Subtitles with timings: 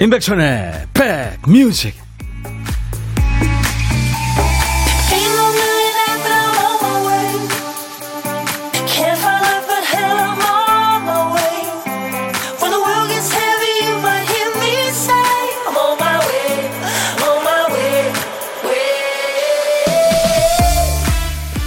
[0.00, 1.94] 임백천의 백뮤직.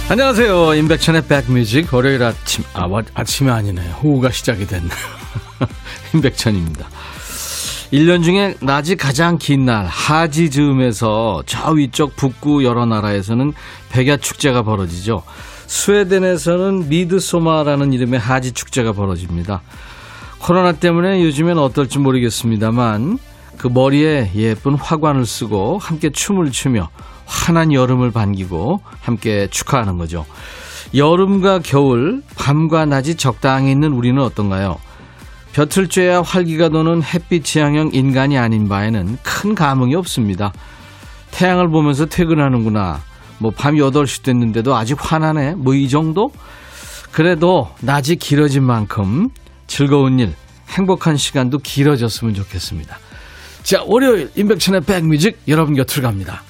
[0.08, 0.74] 안녕하세요.
[0.74, 1.94] 임백천의 백뮤직.
[1.94, 4.90] 월요일 아침 아 아침이 아니네요 오후가 시작이 됐네
[6.14, 6.88] 임백천입니다
[7.94, 13.52] 1년 중에 낮이 가장 긴 날 하지 즈음에서 저 위쪽 북구 여러 나라에서는
[13.90, 15.22] 백야 축제가 벌어지죠.
[15.68, 19.62] 스웨덴에서는 미드소마라는 이름의 하지 축제가 벌어집니다.
[20.40, 23.18] 코로나 때문에 요즘엔 어떨지 모르겠습니다만
[23.58, 26.88] 그 머리에 예쁜 화관을 쓰고 함께 춤을 추며
[27.26, 30.26] 환한 여름을 반기고 함께 축하하는 거죠.
[30.96, 34.78] 여름과 겨울, 밤과 낮이 적당히 있는 우리는 어떤가요?
[35.54, 40.52] 볕을 쬐야 활기가 도는 햇빛 지향형 인간이 아닌 바에는 큰 감흥이 없습니다.
[41.30, 43.00] 태양을 보면서 퇴근하는구나.
[43.38, 45.54] 뭐 밤 8시 됐는데도 아직 환하네.
[45.54, 46.30] 뭐 이 정도?
[47.12, 49.28] 그래도 낮이 길어진 만큼
[49.68, 50.34] 즐거운 일,
[50.70, 52.98] 행복한 시간도 길어졌으면 좋겠습니다.
[53.62, 56.42] 자, 월요일 임백천의 백뮤직 여러분 곁을 갑니다.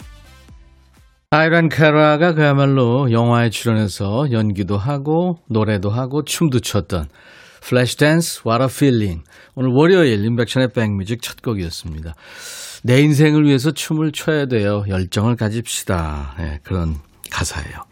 [1.31, 7.09] 아이란 카라가 그야말로 영화에 출연해서 연기도 하고 노래도 하고 춤도 췄던
[7.67, 9.25] Flashdance, What a Feeling.
[9.55, 12.15] 오늘 월요일 인백션의 back music 첫 곡이었습니다.
[12.83, 14.85] 내 인생을 위해서 춤을 춰야 돼요.
[14.87, 16.35] 열정을 가집시다.
[16.39, 16.97] 네, 그런
[17.31, 17.85] 가사예요.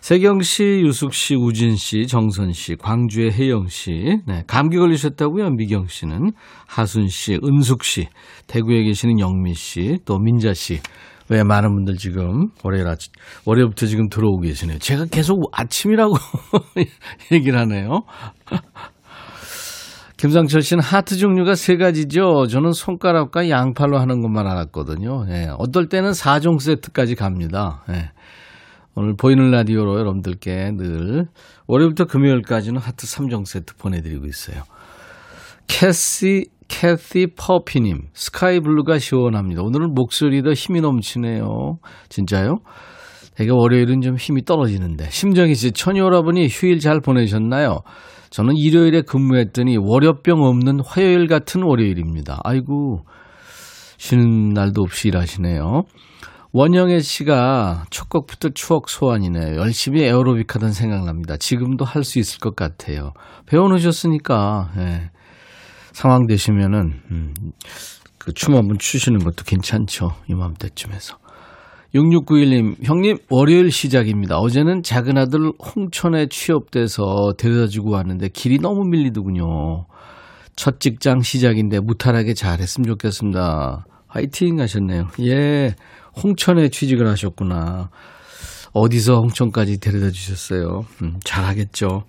[0.00, 5.50] 세경 씨, 유숙 씨, 우진 씨, 정선 씨, 광주의 혜영 씨, 네, 감기 걸리셨다고요?
[5.50, 6.32] 미경 씨는
[6.66, 8.08] 하순 씨, 은숙 씨,
[8.48, 10.80] 대구에 계시는 영미 씨, 또 민자 씨,
[11.30, 13.12] 왜 많은 분들 지금 월요일 아침,
[13.46, 14.78] 월요일부터 지금 들어오고 계시네요.
[14.78, 16.12] 제가 계속 아침이라고
[17.32, 18.02] 얘기를 하네요.
[20.18, 22.46] 김상철 씨는 하트 종류가 세 가지죠.
[22.48, 25.24] 저는 손가락과 양팔로 하는 것만 알았거든요.
[25.30, 27.82] 예, 어떨 때는 4종 세트까지 갑니다.
[27.90, 28.10] 예.
[28.96, 31.26] 오늘 보이는 라디오로 여러분들께 늘
[31.68, 34.64] 월요일부터 금요일까지는 하트 3종 세트 보내드리고 있어요.
[35.68, 39.62] 캐시 캐티 퍼피님, 스카이블루가 시원합니다.
[39.62, 41.78] 오늘은 목소리도 힘이 넘치네요.
[42.08, 42.58] 진짜요?
[43.34, 45.10] 되게 월요일은 좀 힘이 떨어지는데.
[45.10, 47.80] 심정희 씨, 천여러분이 휴일 잘 보내셨나요?
[48.30, 52.40] 저는 일요일에 근무했더니 월요병 없는 화요일 같은 월요일입니다.
[52.44, 53.04] 아이고,
[53.98, 55.82] 쉬는 날도 없이 일하시네요.
[56.52, 59.56] 원영애 씨가 첫 곡부터 추억 소환이네요.
[59.56, 61.36] 열심히 에어로빅 하던 생각납니다.
[61.36, 63.12] 지금도 할 수 있을 것 같아요.
[63.46, 65.10] 배워놓으셨으니까, 예.
[65.92, 67.34] 상황 되시면은 음,
[68.18, 70.10] 그춤 한번 추시는 것도 괜찮죠.
[70.28, 71.18] 이맘때쯤에서.
[71.94, 74.38] 6691님, 형님, 월요일 시작입니다.
[74.38, 79.86] 어제는 작은 아들 홍천에 취업돼서 데려다 주고 왔는데 길이 너무 밀리더군요.
[80.54, 83.86] 첫 직장 시작인데 무탈하게 잘했으면 좋겠습니다.
[84.06, 85.08] 화이팅 하셨네요.
[85.22, 85.74] 예,
[86.22, 87.90] 홍천에 취직을 하셨구나.
[88.72, 90.84] 어디서 홍천까지 데려다 주셨어요?
[91.02, 92.04] 음, 잘하겠죠.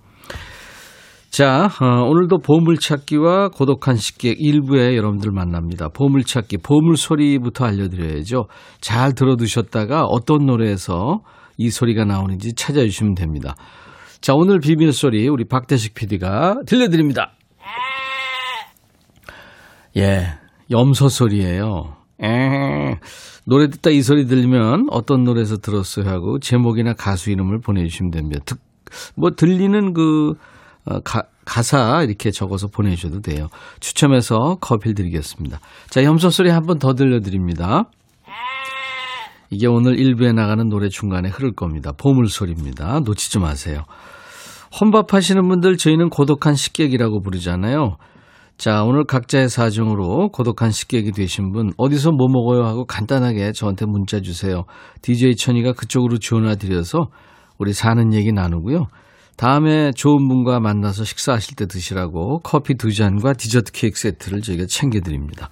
[1.32, 5.88] 자, 어, 오늘도 보물찾기와 고독한 식객 일부에 여러분들 만납니다.
[5.88, 8.48] 보물찾기, 보물소리부터 알려드려야죠.
[8.82, 11.22] 잘 들어두셨다가 어떤 노래에서
[11.56, 13.54] 이 소리가 나오는지 찾아주시면 됩니다.
[14.20, 17.32] 자, 오늘 비밀소리 우리 박대식 PD가 들려드립니다.
[19.96, 20.26] 예,
[20.70, 21.96] 염소 소리예요.
[22.22, 22.98] 에
[23.46, 28.42] 노래 듣다 이 소리 들리면 어떤 노래에서 들었어요 하고 제목이나 가수 이름을 보내주시면 됩니다.
[28.44, 28.58] 듣,
[29.16, 30.61] 뭐 들리는 그 어,
[31.04, 33.48] 가, 가사 이렇게 적어서 보내주셔도 돼요.
[33.80, 35.60] 추첨해서 커피를 드리겠습니다.
[35.90, 37.84] 자, 염소 소리 한 번 더 들려드립니다.
[39.50, 41.92] 이게 오늘 일부에 나가는 노래 중간에 흐를 겁니다.
[41.92, 43.00] 보물소리입니다.
[43.04, 43.82] 놓치지 마세요.
[44.80, 47.96] 혼밥 하시는 분들 저희는 고독한 식객이라고 부르잖아요.
[48.56, 54.20] 자, 오늘 각자의 사정으로 고독한 식객이 되신 분 어디서 뭐 먹어요 하고 간단하게 저한테 문자
[54.20, 54.64] 주세요.
[55.02, 57.08] DJ 천이가 그쪽으로 전화 드려서
[57.58, 58.86] 우리 사는 얘기 나누고요.
[59.42, 65.48] 다음에 좋은 분과 만나서 식사하실 때 드시라고 커피 두 잔과 디저트 케이크 세트를 저희가 챙겨드립니다.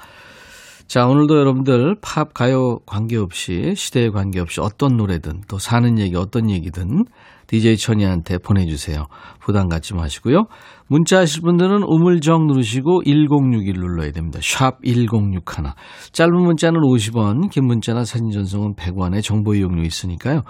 [0.86, 7.04] 자, 오늘도 여러분들 팝, 가요 관계없이, 시대에 관계없이 어떤 노래든 또 사는 얘기, 어떤 얘기든
[7.48, 9.06] DJ 천이한테 보내주세요.
[9.40, 10.44] 부담 갖지 마시고요.
[10.86, 14.38] 문자 하실 분들은 우물정 누르시고 1061 눌러야 됩니다.
[14.40, 15.42] 샵 1061.
[16.12, 20.42] 짧은 문자는 50원, 긴 문자나 사진 전송은 100원의 정보 이용료 있으니까요.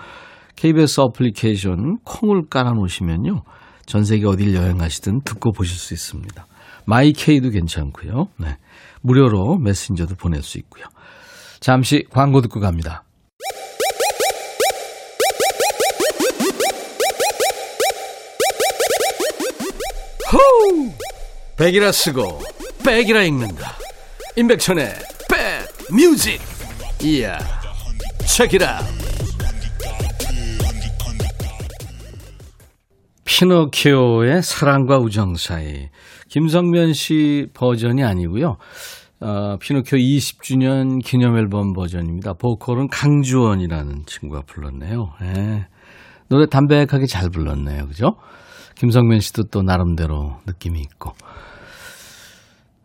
[0.61, 3.45] KBS 어플리케이션 콩을 깔아놓으시면요.
[3.87, 6.47] 전 세계 어딜 여행하시든 듣고 보실 수 있습니다.
[6.85, 8.27] 마이케이도 괜찮고요.
[8.39, 8.59] 네.
[9.01, 10.85] 무료로 메신저도 보낼 수 있고요.
[11.61, 13.05] 잠시 광고 듣고 갑니다.
[20.31, 20.93] 호우!
[21.57, 22.43] 백이라 쓰고
[22.85, 23.79] 백이라 읽는다.
[24.37, 24.93] 임백천의
[25.31, 26.39] 백 뮤직
[27.03, 27.39] 이야
[28.27, 29.00] 책이라
[33.40, 35.88] 피노키오의 사랑과 우정 사이
[36.28, 38.58] 김성면 씨 버전이 아니고요.
[39.20, 42.34] 어, 피노키오 20주년 기념 앨범 버전입니다.
[42.34, 45.14] 보컬은 강주원이라는 친구가 불렀네요.
[45.22, 45.66] 네.
[46.28, 47.87] 노래 담백하게 잘 불렀네요.
[47.87, 48.16] 그죠?
[48.75, 51.14] 김성면 씨도 또 나름대로 느낌이 있고.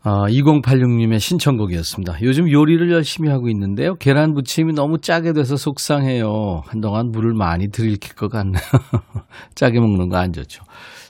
[0.05, 2.21] 어, 2086님의 신청곡이었습니다.
[2.21, 3.95] 요즘 요리를 열심히 하고 있는데요.
[3.95, 6.61] 계란 부침이 너무 짜게 돼서 속상해요.
[6.67, 8.61] 한동안 물을 많이 들이킬 것 같네요.
[9.55, 10.63] 짜게 먹는 거 안 좋죠.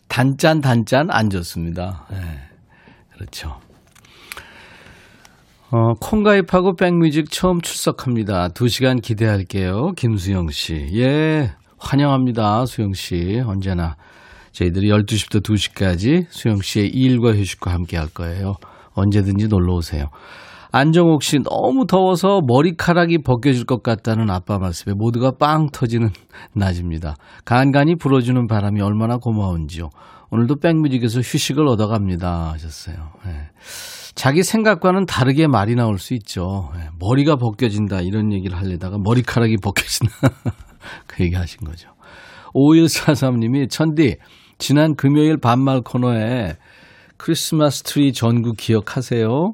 [0.07, 2.05] 단짠, 단짠 안 좋습니다.
[2.09, 2.17] 네,
[3.13, 3.57] 그렇죠.
[5.71, 8.49] 어, 콩 가입하고 백뮤직 처음 출석합니다.
[8.49, 9.91] 2시간 기대할게요.
[9.97, 10.87] 김수영 씨.
[10.93, 12.65] 예, 환영합니다.
[12.65, 13.41] 수영 씨.
[13.45, 13.97] 언제나
[14.53, 18.55] 저희들이 12시부터 2시까지 수영 씨의 일과 휴식과 함께 할 거예요.
[18.95, 20.09] 언제든지 놀러 오세요.
[20.71, 26.09] 안정옥 씨 너무 더워서 머리카락이 벗겨질 것 같다는 아빠 말씀에 모두가 빵 터지는
[26.53, 27.15] 낮입니다.
[27.45, 29.89] 간간히 불어주는 바람이 얼마나 고마운지요.
[30.31, 32.95] 오늘도 백뮤직에서 휴식을 얻어갑니다 하셨어요.
[33.25, 33.31] 네.
[34.15, 36.71] 자기 생각과는 다르게 말이 나올 수 있죠.
[36.75, 36.89] 네.
[36.99, 40.13] 머리가 벗겨진다 이런 얘기를 하려다가 머리카락이 벗겨진다
[41.07, 41.89] 그 얘기 하신 거죠.
[42.53, 44.17] 5143님이 천디
[44.57, 46.55] 지난 금요일 반말 코너에
[47.17, 49.53] 크리스마스 트리 전구 기억하세요?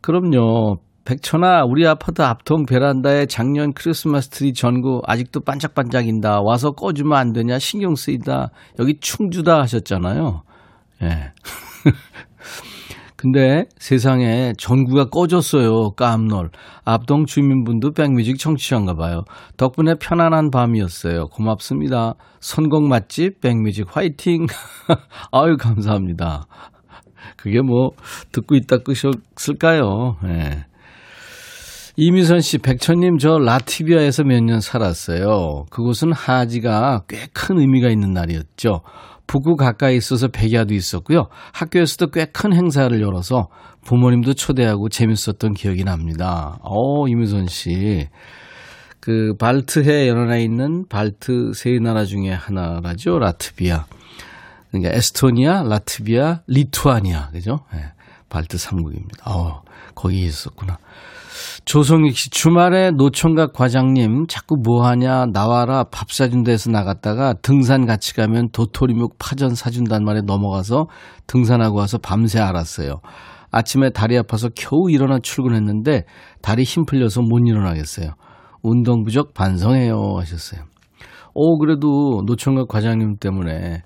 [0.00, 0.78] 그럼요.
[1.04, 6.40] 백천아, 우리 아파트 앞동 베란다에 작년 크리스마스 트리 전구 아직도 반짝반짝인다.
[6.42, 7.58] 와서 꺼주면 안 되냐?
[7.58, 8.50] 신경 쓰인다.
[8.78, 10.42] 여기 충주다 하셨잖아요.
[11.02, 11.32] 예.
[13.24, 15.92] 근데 세상에 전구가 꺼졌어요.
[15.96, 16.50] 깜놀.
[16.84, 19.22] 앞동 주민분도 백뮤직 청취자인가 봐요.
[19.56, 21.28] 덕분에 편안한 밤이었어요.
[21.28, 22.16] 고맙습니다.
[22.40, 24.44] 선곡 맛집 백뮤직 화이팅.
[25.32, 26.44] 아유 감사합니다.
[27.38, 27.92] 그게 뭐
[28.32, 30.16] 듣고 있다 끄셨을까요?
[30.26, 30.66] 예.
[31.96, 35.64] 이미선 씨, 백천님, 저 라티비아에서 몇 년 살았어요.
[35.70, 38.80] 그곳은 하지가 꽤 큰 의미가 있는 날이었죠.
[39.26, 41.28] 북구 가까이 있어서 백야도 있었고요.
[41.52, 43.48] 학교에서도 꽤 큰 행사를 열어서
[43.84, 46.58] 부모님도 초대하고 재밌었던 기억이 납니다.
[46.62, 48.08] 어, 이미선 씨.
[49.00, 53.18] 그 발트해 연안에 있는 발트 세 나라 중에 하나라죠.
[53.18, 53.84] 라트비아.
[54.70, 57.30] 그러니까 에스토니아, 라트비아, 리투아니아.
[57.30, 57.60] 그죠?
[57.72, 57.84] 네,
[58.30, 59.28] 발트 3국입니다.
[59.28, 59.62] 어,
[59.94, 60.78] 거기 있었구나.
[61.64, 68.50] 조성익 씨, 주말에 노총각 과장님, 자꾸 뭐하냐, 나와라, 밥 사준다 해서 나갔다가 등산 같이 가면
[68.52, 70.86] 도토리묵 파전 사준단 말에 넘어가서
[71.26, 73.00] 등산하고 와서 밤새 알았어요.
[73.50, 76.02] 아침에 다리 아파서 겨우 일어나 출근했는데
[76.42, 78.10] 다리 힘 풀려서 못 일어나겠어요.
[78.62, 80.62] 운동 부족 반성해요 하셨어요.
[81.34, 83.82] 오, 그래도 노총각 과장님 때문에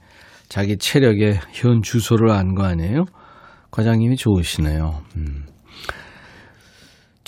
[0.48, 3.04] 자기 체력의 현 주소를 안 거 아니에요?
[3.70, 5.02] 과장님이 좋으시네요.
[5.16, 5.44] 음.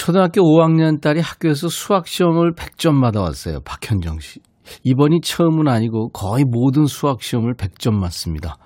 [0.00, 3.61] 초등학교 5학년 딸이 학교에서 수학 시험을 100점 받아왔어요.
[3.67, 4.41] 박현정 씨.
[4.82, 8.56] 이번이 처음은 아니고 거의 모든 수학 시험을 100점 맞습니다.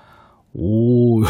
[0.54, 1.22] 오.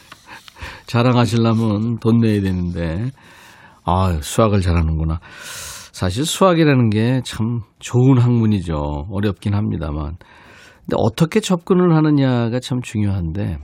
[0.86, 3.10] 자랑하시려면 돈 내야 되는데.
[3.86, 5.18] 아, 수학을 잘하는구나.
[5.92, 9.06] 사실 수학이라는 게 참 좋은 학문이죠.
[9.10, 10.18] 어렵긴 합니다만.
[10.80, 13.56] 근데 어떻게 접근을 하느냐가 참 중요한데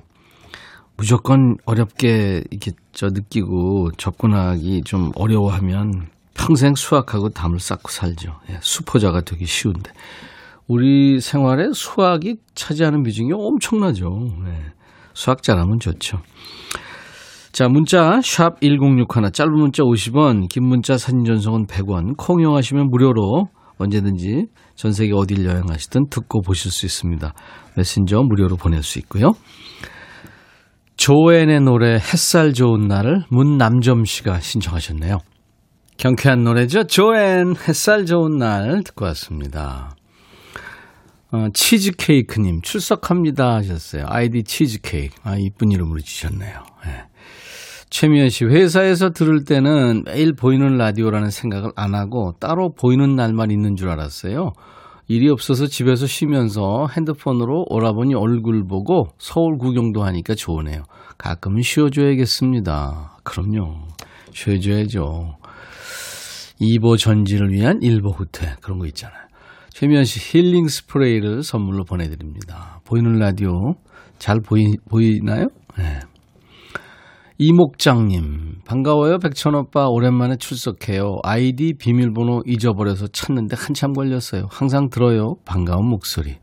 [0.96, 8.40] 무조건 어렵게 이렇게 저 느끼고 접근하기 좀 어려워하면 평생 수학하고 담을 쌓고 살죠.
[8.50, 9.90] 예, 수포자가 되기 쉬운데.
[10.68, 14.06] 우리 생활에 수학이 차지하는 비중이 엄청나죠.
[14.46, 14.72] 예,
[15.12, 16.20] 수학 잘하면 좋죠.
[17.52, 23.48] 자, 문자 샵 1061, 짧은 문자 50원, 긴 문자 사진 전송은 100원, 콩 이용하시면 무료로
[23.78, 27.32] 언제든지 전 세계 어딜 여행하시든 듣고 보실 수 있습니다.
[27.76, 29.32] 메신저 무료로 보낼 수 있고요.
[30.96, 35.18] 조앤의 노래 햇살 좋은 날을 문남점 씨가 신청하셨네요.
[35.98, 36.84] 경쾌한 노래죠.
[36.84, 39.94] 조앤 햇살 좋은 날 듣고 왔습니다.
[41.32, 44.04] 어, 치즈케이크님 출석합니다 하셨어요.
[44.08, 45.14] 아이디 치즈케이크.
[45.22, 46.62] 아, 이쁜 이름으로 주셨네요.
[46.84, 47.04] 네.
[47.90, 53.76] 최미연 씨, 회사에서 들을 때는 매일 보이는 라디오라는 생각을 안 하고 따로 보이는 날만 있는
[53.76, 54.52] 줄 알았어요.
[55.08, 60.82] 일이 없어서 집에서 쉬면서 핸드폰으로 오라버니 얼굴 보고 서울 구경도 하니까 좋으네요.
[61.16, 63.18] 가끔은 쉬어줘야겠습니다.
[63.22, 63.86] 그럼요.
[64.32, 65.36] 쉬어줘야죠.
[66.60, 68.54] 2보 전진을 위한 1보 후퇴.
[68.62, 69.26] 그런 거 있잖아요.
[69.70, 72.80] 최미연 씨 힐링 스프레이를 선물로 보내드립니다.
[72.84, 73.74] 보이는 라디오
[74.18, 75.48] 잘 보이, 보이나요?
[75.78, 76.00] 네.
[77.38, 79.88] 이목장님, 반가워요, 백천오빠.
[79.88, 81.18] 오랜만에 출석해요.
[81.22, 84.46] 아이디 비밀번호 잊어버려서 찾는데 한참 걸렸어요.
[84.50, 85.34] 항상 들어요.
[85.44, 86.38] 반가운 목소리.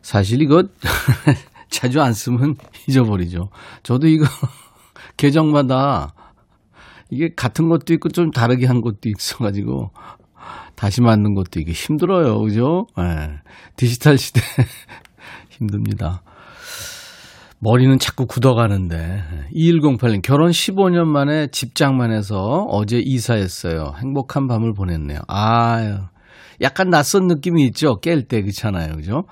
[0.00, 0.64] 사실 이거
[1.68, 2.54] 자주 안 쓰면
[2.88, 3.50] 잊어버리죠.
[3.82, 4.24] 저도 이거
[5.18, 6.14] 계정마다
[7.10, 9.90] 이게 같은 것도 있고 좀 다르게 한 것도 있어가지고
[10.74, 12.40] 다시 만든 것도 이게 힘들어요.
[12.40, 12.86] 그죠?
[12.96, 13.36] 네.
[13.76, 14.40] 디지털 시대
[15.50, 16.22] 힘듭니다.
[17.64, 19.22] 머리는 자꾸 굳어가는데.
[19.54, 23.94] 2108님, 결혼 15년 만에 집장만 해서 어제 이사했어요.
[24.02, 25.20] 행복한 밤을 보냈네요.
[25.28, 25.98] 아유,
[26.60, 28.00] 약간 낯선 느낌이 있죠?
[28.00, 28.96] 깰 때, 그렇잖아요.
[28.96, 29.26] 그죠?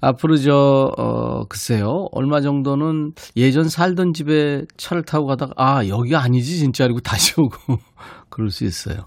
[0.00, 2.08] 앞으로 저, 어, 글쎄요.
[2.10, 6.84] 얼마 정도는 예전 살던 집에 차를 타고 가다가, 아, 여기 아니지, 진짜.
[6.84, 7.78] 그리고 다시 오고,
[8.28, 9.06] 그럴 수 있어요.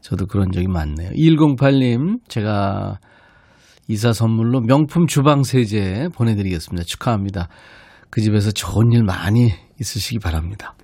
[0.00, 1.10] 저도 그런 적이 많네요.
[1.10, 2.98] 2108님, 제가
[3.88, 6.84] 이사 선물로 명품 주방 세제 보내드리겠습니다.
[6.84, 7.48] 축하합니다.
[8.10, 10.74] 그 집에서 좋은 일 많이 있으시기 바랍니다.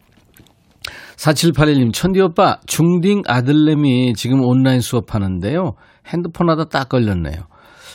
[1.16, 5.75] 4781님, 천디 오빠, 중딩 아들내미 지금 온라인 수업하는데요.
[6.06, 7.46] 핸드폰 하다 딱 걸렸네요.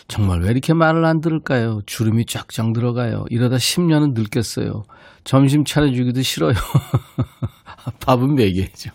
[0.07, 1.81] 정말 왜 이렇게 말을 안 들을까요?
[1.85, 3.25] 주름이 쫙쫙 들어가요.
[3.29, 4.83] 이러다 10년은 늙겠어요.
[5.23, 6.53] 점심 차려주기도 싫어요.
[8.05, 8.91] 밥은 먹여야죠.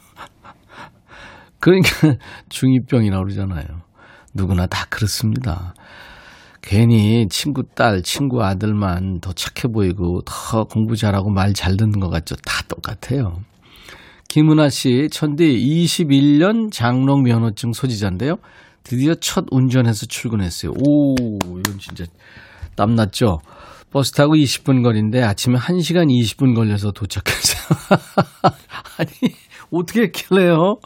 [1.61, 1.89] 그러니까
[2.49, 3.83] 중2병이라고 그러잖아요.
[4.35, 5.75] 누구나 다 그렇습니다.
[6.67, 12.09] 괜히 친구 딸, 친구 아들만 더 착해 보이고 더 공부 잘하고 말 잘 듣는 것
[12.09, 12.35] 같죠.
[12.37, 13.41] 다 똑같아요.
[14.29, 18.37] 김은아 씨, 천디 21년 장롱 면허증 소지자인데요.
[18.83, 20.73] 드디어 첫 운전해서 출근했어요.
[20.73, 21.15] 오,
[21.59, 22.05] 이건 진짜
[22.77, 23.39] 땀났죠?
[23.93, 27.79] 버스 타고 20분 거리인데 아침에 1시간 20분 걸려서 도착했어요.
[28.99, 29.35] 아니,
[29.71, 30.79] 어떻게 했길래요?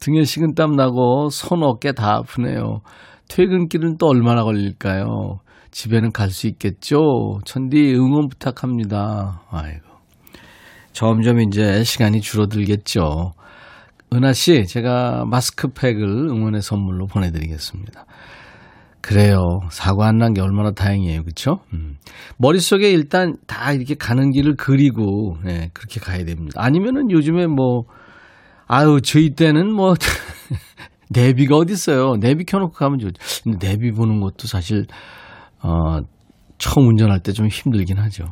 [0.00, 2.80] 등에 식은 땀 나고 손 어깨 다 아프네요.
[3.28, 5.40] 퇴근길은 또 얼마나 걸릴까요?
[5.70, 7.40] 집에는 갈 수 있겠죠?
[7.44, 9.42] 천디 응원 부탁합니다.
[9.50, 9.86] 아이고.
[10.92, 13.32] 점점 이제 시간이 줄어들겠죠.
[14.14, 18.06] 은하 씨, 제가 마스크팩을 응원의 선물로 보내드리겠습니다.
[19.00, 19.38] 그래요.
[19.70, 21.22] 사고 안 난 게 얼마나 다행이에요.
[21.24, 21.60] 그쵸?
[21.72, 21.96] 음.
[22.38, 26.60] 머릿속에 일단 다 이렇게 가는 길을 그리고, 네, 그렇게 가야 됩니다.
[26.62, 27.82] 아니면은 요즘에 뭐,
[28.66, 29.94] 아유, 저희 때는 뭐,
[31.10, 32.16] 내비가 어딨어요.
[32.20, 33.14] 내비 켜놓고 가면 좋죠.
[33.44, 34.86] 근데 내비 보는 것도 사실,
[35.62, 36.00] 어,
[36.58, 38.24] 처음 운전할 때 좀 힘들긴 하죠.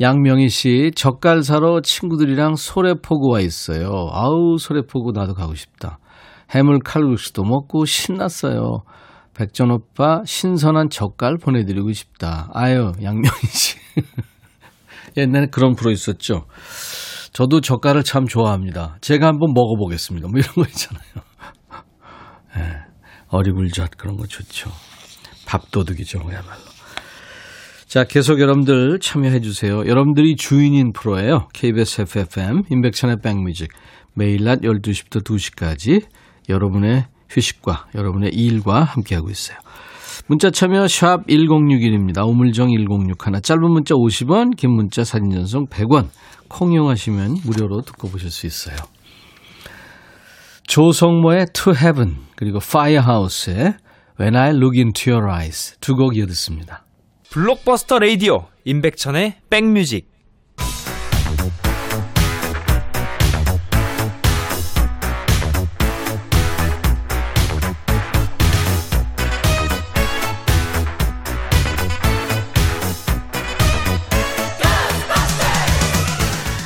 [0.00, 4.08] 양명희 씨, 젓갈 사러 친구들이랑 소래포구 와 있어요.
[4.12, 5.98] 아우, 소래포구 나도 가고 싶다.
[6.54, 8.82] 해물 칼국수도 먹고 신났어요.
[9.34, 12.48] 백전 오빠, 신선한 젓갈 보내드리고 싶다.
[12.54, 13.76] 아유, 양명희 씨.
[15.16, 16.46] 옛날에 그런 프로 있었죠.
[17.32, 18.96] 저도 젓갈을 참 좋아합니다.
[19.00, 20.28] 제가 한번 먹어보겠습니다.
[20.28, 21.25] 뭐 이런 거 있잖아요.
[22.56, 22.62] 네,
[23.28, 24.70] 어리굴젓 그런 거 좋죠.
[25.46, 26.60] 밥도둑이죠, 그야말로.
[27.86, 29.86] 자, 계속 여러분들 참여해 주세요.
[29.86, 31.48] 여러분들이 주인인 프로예요.
[31.52, 33.70] KBS FFM 인백천의 백뮤직
[34.14, 36.04] 매일 낮 12시부터 2시까지
[36.48, 39.58] 여러분의 휴식과 여러분의 일과 함께하고 있어요.
[40.26, 42.26] 문자 참여 샵 1061입니다.
[42.26, 46.08] 우물정 1061 짧은 문자 50원 긴 문자 사진 전송 100원
[46.48, 48.76] 콩 이용하시면 무료로 듣고 보실 수 있어요.
[50.66, 53.74] 조성모의 To Heaven 그리고 Firehouse의
[54.20, 56.84] When I Look Into Your Eyes 두 곡 이어듣습니다.
[57.30, 60.10] 블록버스터 레이디오 임백천의 백뮤직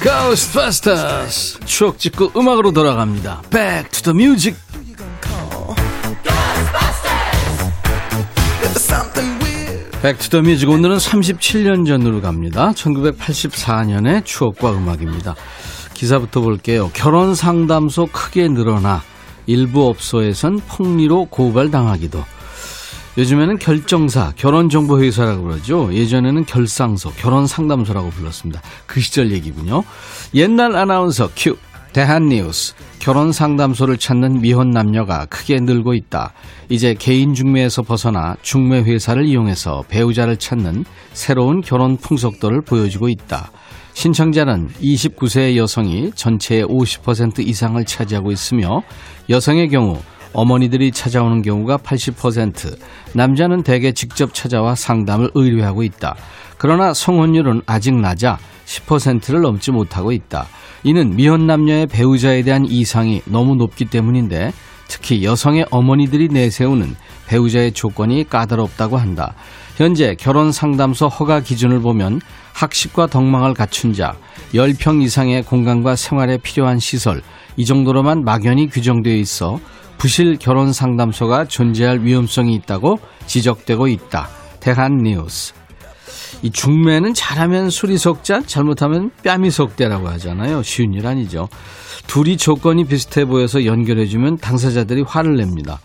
[0.03, 3.43] Ghostbusters 추억 찍고 음악으로 돌아갑니다.
[3.51, 4.57] Back to the music.
[10.01, 12.73] Back to the Music 오늘은 37년 전으로 갑니다.
[12.75, 15.35] 1984년의 추억과 음악입니다.
[15.93, 16.91] 기사부터 볼게요.
[16.95, 19.03] 결혼 상담소 크게 늘어나
[19.45, 22.25] 일부 업소에선 폭리로 고발당하기도.
[23.19, 25.93] 요즘에는 결정사, 결혼정보회사라고 그러죠.
[25.93, 28.63] 예전에는 결상소, 결혼상담소라고 불렀습니다.
[28.87, 29.83] 그 시절 얘기군요.
[30.35, 31.57] 옛날 아나운서 큐.
[31.93, 32.75] 대한뉴스.
[33.01, 36.33] 결혼 상담소를 찾는 미혼 남녀가 크게 늘고 있다.
[36.69, 43.51] 이제 개인 중매에서 벗어나 중매 회사를 이용해서 배우자를 찾는 새로운 결혼 풍속도를 보여주고 있다.
[43.95, 48.83] 신청자는 29세의 여성이 전체의 50% 이상을 차지하고 있으며
[49.29, 49.99] 여성의 경우
[50.33, 52.77] 어머니들이 찾아오는 경우가 80%,
[53.15, 56.17] 남자는 대개 직접 찾아와 상담을 의뢰하고 있다.
[56.59, 60.47] 그러나 성혼율은 아직 낮아 10%를 넘지 못하고 있다.
[60.83, 64.53] 이는 미혼 남녀의 배우자에 대한 이상이 너무 높기 때문인데
[64.89, 66.97] 특히 여성의 어머니들이 내세우는
[67.27, 69.35] 배우자의 조건이 까다롭다고 한다.
[69.77, 72.21] 현재 결혼 상담소 허가 기준을 보면
[72.53, 74.17] 학식과 덕망을 갖춘 자,
[74.53, 77.23] 10평 이상의 공간과 생활에 필요한 시설,
[77.57, 79.61] 이 정도로만 막연히 규정되어 있어
[80.01, 84.29] 부실 결혼 상담소가 존재할 위험성이 있다고 지적되고 있다.
[84.59, 85.53] 대한 뉴스.
[86.41, 90.63] 이 중매는 잘하면 술이 속자, 잘못하면 뺨이 속대라고 하잖아요.
[90.63, 91.51] 쉬운 일 아니죠.
[92.07, 95.81] 둘이 조건이 비슷해 보여서 연결해주면 당사자들이 화를 냅니다.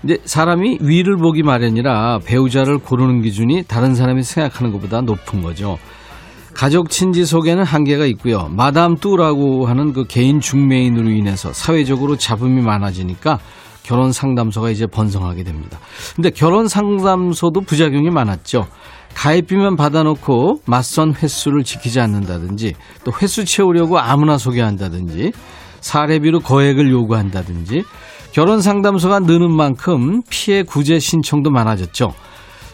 [0.00, 5.76] 근데 사람이 위를 보기 마련이라 배우자를 고르는 기준이 다른 사람이 생각하는 것보다 높은 거죠.
[6.54, 8.48] 가족 친지 속에는 한계가 있고요.
[8.50, 13.38] 마담 뚜라고 하는 그 개인 중매인으로 인해서 사회적으로 잡음이 많아지니까
[13.82, 15.78] 결혼 상담소가 이제 번성하게 됩니다.
[16.14, 18.66] 근데 결혼 상담소도 부작용이 많았죠.
[19.14, 22.74] 가입비만 받아놓고 맞선 횟수를 지키지 않는다든지
[23.04, 25.32] 또 횟수 채우려고 아무나 소개한다든지
[25.80, 27.82] 사례비로 거액을 요구한다든지
[28.32, 32.12] 결혼 상담소가 느는 만큼 피해 구제 신청도 많아졌죠.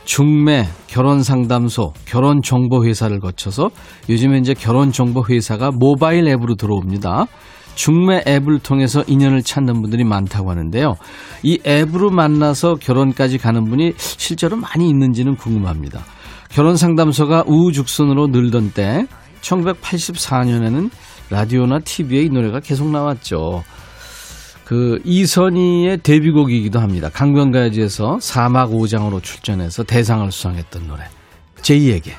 [0.05, 3.71] 중매, 결혼 상담소, 결혼 정보 회사를 거쳐서
[4.09, 7.27] 요즘에 이제 결혼 정보 회사가 모바일 앱으로 들어옵니다.
[7.75, 10.95] 중매 앱을 통해서 인연을 찾는 분들이 많다고 하는데요.
[11.43, 16.05] 이 앱으로 만나서 결혼까지 가는 분이 실제로 많이 있는지는 궁금합니다.
[16.51, 19.07] 결혼 상담소가 우후죽순으로 늘던 때
[19.41, 20.91] 1984년에는
[21.31, 23.65] 라디오나 TV에 이 노래가 계속 나왔죠.
[24.65, 27.11] 그 이선희의 데뷔곡이기도 합니다.
[27.13, 31.05] 강변가요제에서 사막 5장으로 출전해서 대상을 수상했던 노래.
[31.61, 32.13] 제2에게.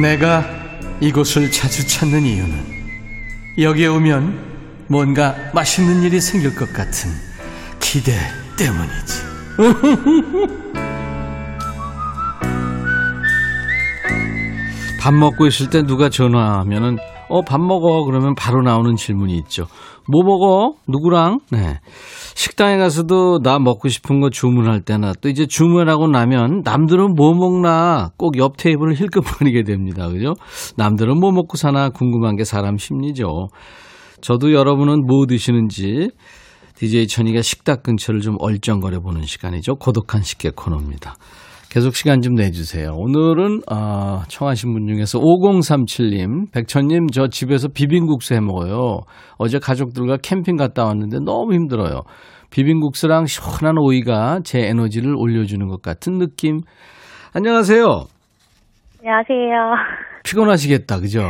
[0.00, 0.44] 내가
[1.00, 2.56] 이곳을 자주 찾는 이유는
[3.58, 4.51] 여기에 오면
[4.88, 7.10] 뭔가 맛있는 일이 생길 것 같은
[7.80, 8.12] 기대
[8.56, 9.22] 때문이지.
[15.00, 16.98] 밥 먹고 있을 때 누가 전화하면은
[17.28, 18.04] 어, 밥 먹어.
[18.04, 19.66] 그러면 바로 나오는 질문이 있죠.
[20.06, 20.74] 뭐 먹어?
[20.86, 21.40] 누구랑?
[21.50, 21.80] 네.
[22.34, 28.10] 식당에 가서도 나 먹고 싶은 거 주문할 때나 또 이제 주문하고 나면 남들은 뭐 먹나
[28.16, 30.08] 꼭 옆 테이블을 힐끔거리게 됩니다.
[30.08, 30.34] 그죠?
[30.76, 33.48] 남들은 뭐 먹고 사나 궁금한 게 사람 심리죠.
[34.22, 36.10] 저도 여러분은 뭐 드시는지
[36.76, 39.74] DJ 천이가 식탁 근처를 좀 얼쩡거려 보는 시간이죠.
[39.74, 41.16] 고독한 식객 코너입니다.
[41.70, 42.90] 계속 시간 좀 내주세요.
[42.92, 49.00] 오늘은 어, 청하신 분 중에서 5037님, 백천님 저 집에서 비빔국수 해 먹어요.
[49.38, 52.02] 어제 가족들과 캠핑 갔다 왔는데 너무 힘들어요.
[52.50, 56.60] 비빔국수랑 시원한 오이가 제 에너지를 올려주는 것 같은 느낌.
[57.34, 57.86] 안녕하세요.
[59.00, 59.74] 안녕하세요.
[60.24, 61.22] 피곤하시겠다, 그죠?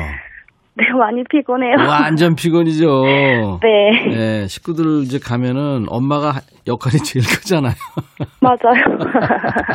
[0.74, 1.76] 네, 많이 피곤해요.
[1.86, 3.04] 완전 피곤이죠.
[3.62, 4.06] 네.
[4.08, 7.74] 네, 식구들 이제 가면은 엄마가 역할이 제일 크잖아요.
[8.40, 8.98] 맞아요.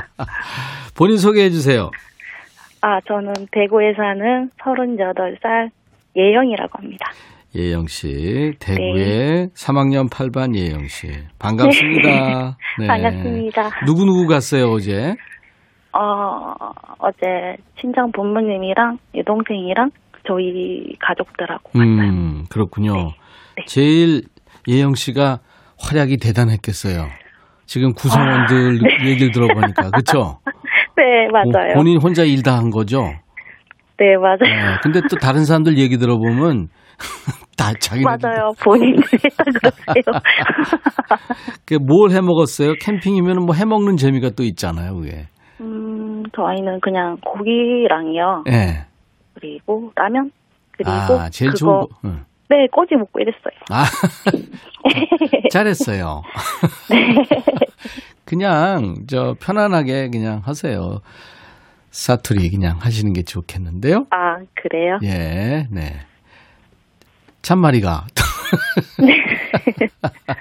[0.95, 1.91] 본인 소개해 주세요.
[2.81, 5.69] 아, 저는 대구에 사는 38살
[6.15, 7.05] 예영이라고 합니다.
[7.55, 9.47] 예영 씨, 대구의 네.
[9.55, 11.07] 3학년 8반 예영 씨.
[11.39, 12.57] 반갑습니다.
[12.79, 12.87] 네.
[12.87, 13.85] 반갑습니다.
[13.85, 15.15] 누구누구 갔어요, 어제?
[15.93, 16.53] 어,
[16.99, 19.89] 어제 친정 부모님이랑 여동생이랑
[20.27, 22.09] 저희 가족들하고 만나요.
[22.11, 22.93] 음, 그렇군요.
[22.93, 23.03] 네.
[23.57, 23.63] 네.
[23.65, 24.21] 제일
[24.67, 25.39] 예영 씨가
[25.79, 27.05] 활약이 대단했겠어요.
[27.65, 29.09] 지금 구성원들 아, 네.
[29.11, 30.39] 얘기를 들어보니까 그렇죠?
[30.97, 31.73] 네, 맞아요.
[31.75, 33.01] 본인 혼자 일 다 한 거죠?
[33.99, 34.37] 네, 맞아요.
[34.41, 36.67] 네, 근데 또 다른 사람들 얘기 들어보면
[37.57, 38.51] 다 자기 맞아요.
[38.63, 39.43] 본인들이 다
[39.93, 41.79] 그러세요.
[41.81, 42.73] 뭘해 먹었어요?
[42.81, 45.25] 캠핑이면 뭐 해 먹는 재미가 또 있잖아요, 그게.
[45.61, 48.43] 음, 저희는 그냥 고기랑요.
[48.45, 48.85] 네.
[49.39, 50.31] 그리고 라면
[50.71, 51.87] 그리고 아, 제일 그거, 좋은 거.
[52.05, 52.25] 응.
[52.49, 53.53] 네, 꼬지 먹고 이랬어요.
[53.69, 53.83] 아,
[55.51, 56.21] 잘했어요.
[56.89, 57.15] 네.
[58.25, 61.01] 그냥 저 편안하게 그냥 하세요.
[61.91, 64.05] 사투리 그냥 하시는 게 좋겠는데요.
[64.11, 64.99] 아, 그래요?
[65.03, 65.99] 예, 네.
[67.41, 68.05] 참말이가.
[68.99, 69.17] 네.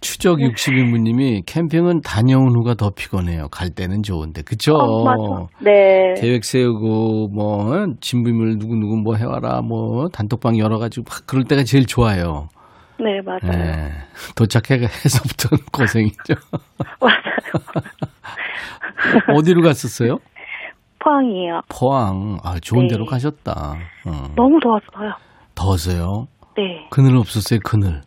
[0.00, 3.48] 추적 60인분님이 캠핑은 다녀온 후가 더 피곤해요.
[3.48, 4.74] 갈 때는 좋은데, 그쵸?
[4.74, 5.46] 어.
[5.60, 6.14] 네.
[6.20, 11.86] 계획 세우고, 뭐, 진부임을 누구 누구 뭐 해와라, 뭐, 단톡방 열어가지고 막 그럴 때가 제일
[11.86, 12.48] 좋아요.
[12.98, 13.40] 네, 맞아요.
[13.50, 13.90] 네.
[14.36, 16.34] 도착해서부터 고생이죠.
[17.00, 17.34] 맞아요.
[19.36, 20.18] 어디로 갔었어요?
[21.00, 21.60] 포항이에요.
[21.68, 22.38] 포항.
[22.44, 22.94] 아, 좋은 네.
[22.94, 23.74] 데로 가셨다.
[24.06, 24.10] 어.
[24.36, 25.12] 너무 더웠어요.
[25.54, 26.26] 더웠어요?
[26.56, 26.86] 네.
[26.90, 28.00] 그늘 없었어요, 그늘?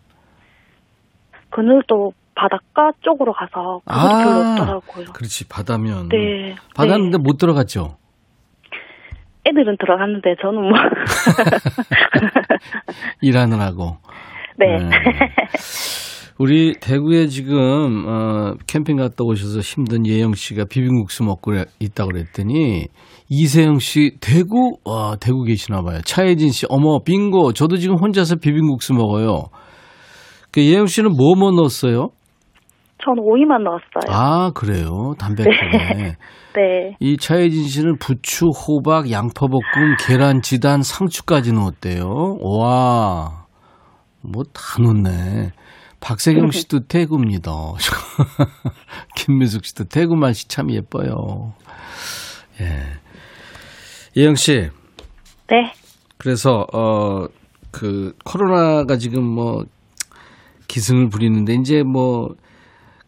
[1.49, 5.05] 그늘도 바닷가 쪽으로 가서 그늘이 아, 별로 없더라고요.
[5.13, 6.09] 그렇지 바다면.
[6.09, 6.55] 네.
[6.75, 7.23] 바다인데 네.
[7.23, 7.97] 못 들어갔죠.
[9.45, 10.71] 애들은 들어갔는데 저는 뭐
[13.21, 13.97] 일하느라고.
[14.57, 14.77] 네.
[14.77, 14.89] 네.
[16.39, 22.87] 우리 대구에 지금 어, 캠핑 갔다 오셔서 힘든 예영 씨가 비빔국수 먹고 있다 그랬더니
[23.29, 25.99] 이세영 씨 대구 와 대구 계시나 봐요.
[26.05, 29.45] 차혜진 씨 어머 빙고 저도 지금 혼자서 비빔국수 먹어요.
[30.57, 32.09] 그 예영 씨는 뭐뭐 뭐 넣었어요?
[32.97, 34.09] 전 오이만 넣었어요.
[34.09, 35.13] 아, 그래요.
[35.19, 36.15] 담백하게.
[36.57, 36.95] 네.
[36.99, 42.07] 이 차혜진 씨는 부추, 호박, 양파볶음, 계란, 지단, 상추까지 넣었대요.
[42.41, 43.45] 와,
[44.23, 45.51] 뭐 다 넣네.
[45.99, 47.51] 박세경 씨도 태구입니다.
[49.15, 51.53] 김미숙 씨도 태구 맛이 참 예뻐요.
[52.61, 52.81] 예.
[54.19, 54.71] 이영 씨,
[55.49, 55.71] 네.
[56.17, 57.27] 그래서 어
[57.71, 59.63] 그 코로나가 지금 뭐
[60.67, 62.35] 기승을 부리는데 이제 뭐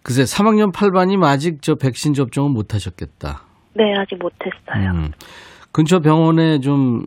[0.04, 3.44] 그새 3학년 8반이 아직 저 백신 접종은 못 하셨겠다.
[3.74, 4.92] 네, 아직 못 했어요.
[4.92, 5.12] 음.
[5.72, 7.06] 근처 병원에 좀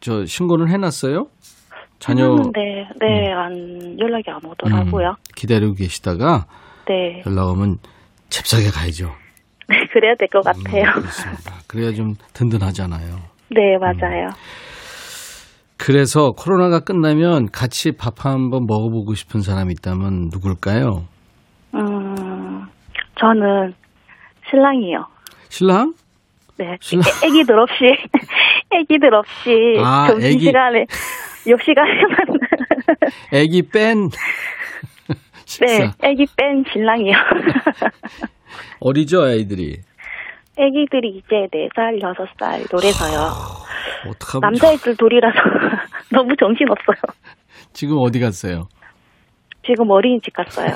[0.00, 1.28] 저 신고는 해 놨어요?
[1.98, 5.10] 자녀 했는데, 네, 안, 연락이 안 오더라고요.
[5.10, 6.46] 음, 기다리고 계시다가
[6.88, 7.22] 네.
[7.26, 7.78] 연락 오면
[8.30, 9.14] 잽싸게 가야죠.
[9.68, 10.92] 네, 그래야 될것 음, 같아요.
[10.92, 11.54] 그렇습니다.
[11.66, 13.18] 그래야 좀 든든하잖아요.
[13.50, 14.30] 네, 맞아요.
[15.82, 21.04] 그래서 코로나가 끝나면 같이 밥 한번 먹어보고 싶은 사람이 있다면 누굴까요?
[21.74, 22.66] 음,
[23.18, 23.72] 저는
[24.50, 25.06] 신랑이요.
[25.48, 25.94] 신랑?
[26.58, 26.76] 네.
[26.80, 27.04] 신랑?
[27.24, 27.84] 애- 애기들 없이,
[28.72, 29.50] 애기들 없이
[29.82, 30.20] 아, 애기.
[30.20, 30.84] 점심시간에,
[31.48, 32.16] 옆 시간에만,
[33.32, 34.08] 애기 뺀
[35.46, 35.64] 식사.
[35.66, 37.14] 네, 애기 뺀 신랑이요.
[38.80, 39.78] 어리죠, 아이들이.
[40.60, 43.32] 애기들이 이제 4살, 6살 노래서요.
[44.06, 45.36] 어떡하면 남자애들 둘이라서
[46.12, 46.96] 너무 정신없어요.
[47.72, 48.68] 지금 어디 갔어요?
[49.64, 50.74] 지금 어린이집 갔어요.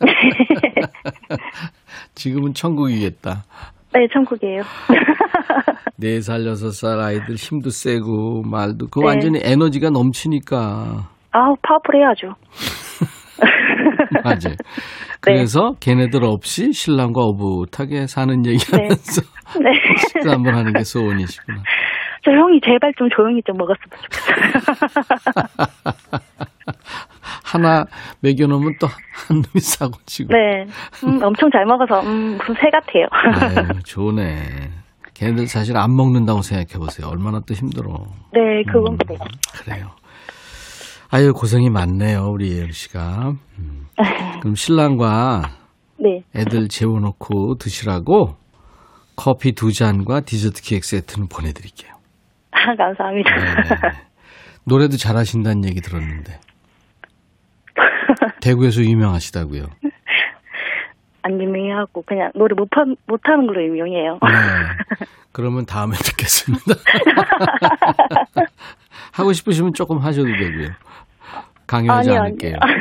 [2.14, 3.44] 지금은 천국이겠다.
[3.92, 4.62] 네, 천국이에요.
[5.96, 9.06] 네살 여섯 살 아이들 힘도 세고 말도 그 네.
[9.06, 11.08] 완전히 에너지가 넘치니까.
[11.32, 12.34] 아우, 파워풀 해야죠.
[14.24, 14.56] 맞아요.
[15.20, 19.22] 그래서 걔네들 없이 신랑과 오붓하게 사는 얘기하면서
[19.60, 19.70] 네.
[19.98, 21.62] 식사 한번 하는 게 소원이시구나.
[22.24, 24.36] 저 형이 제발 좀 조용히 좀 먹었으면 좋겠어요.
[27.44, 27.84] 하나
[28.22, 28.88] 먹여놓으면 또
[29.30, 30.32] 한 놈이 사고 치고.
[30.32, 30.64] 네.
[31.06, 33.06] 음, 엄청 잘 먹어서, 음, 무슨 새 같아요.
[33.12, 34.70] 아유, 좋네.
[35.14, 37.08] 걔네들 사실 안 먹는다고 생각해 보세요.
[37.08, 37.92] 얼마나 또 힘들어.
[38.32, 39.18] 네, 그건 그래요.
[39.62, 39.86] 그래요.
[41.10, 43.32] 아유, 고생이 많네요, 우리 예은 씨가.
[43.58, 43.86] 음.
[44.40, 45.42] 그럼 신랑과
[45.98, 46.22] 네.
[46.34, 48.36] 애들 재워놓고 드시라고
[49.16, 51.92] 커피 두 잔과 디저트 케이크 세트는 보내드릴게요.
[52.52, 53.36] 아, 감사합니다.
[53.36, 53.44] 네.
[54.64, 56.38] 노래도 잘하신다는 얘기 들었는데.
[58.40, 59.64] 대구에서 유명하시다고요.
[61.22, 64.14] 안 유명하고, 그냥 노래 못, 하, 못하는 걸로 유명해요.
[64.14, 65.06] 네.
[65.32, 66.74] 그러면 다음에 듣겠습니다.
[69.12, 70.70] 하고 싶으시면 조금 하셔도 되고요.
[71.66, 72.56] 강요하지 아니요, 않을게요.
[72.58, 72.76] 아니요.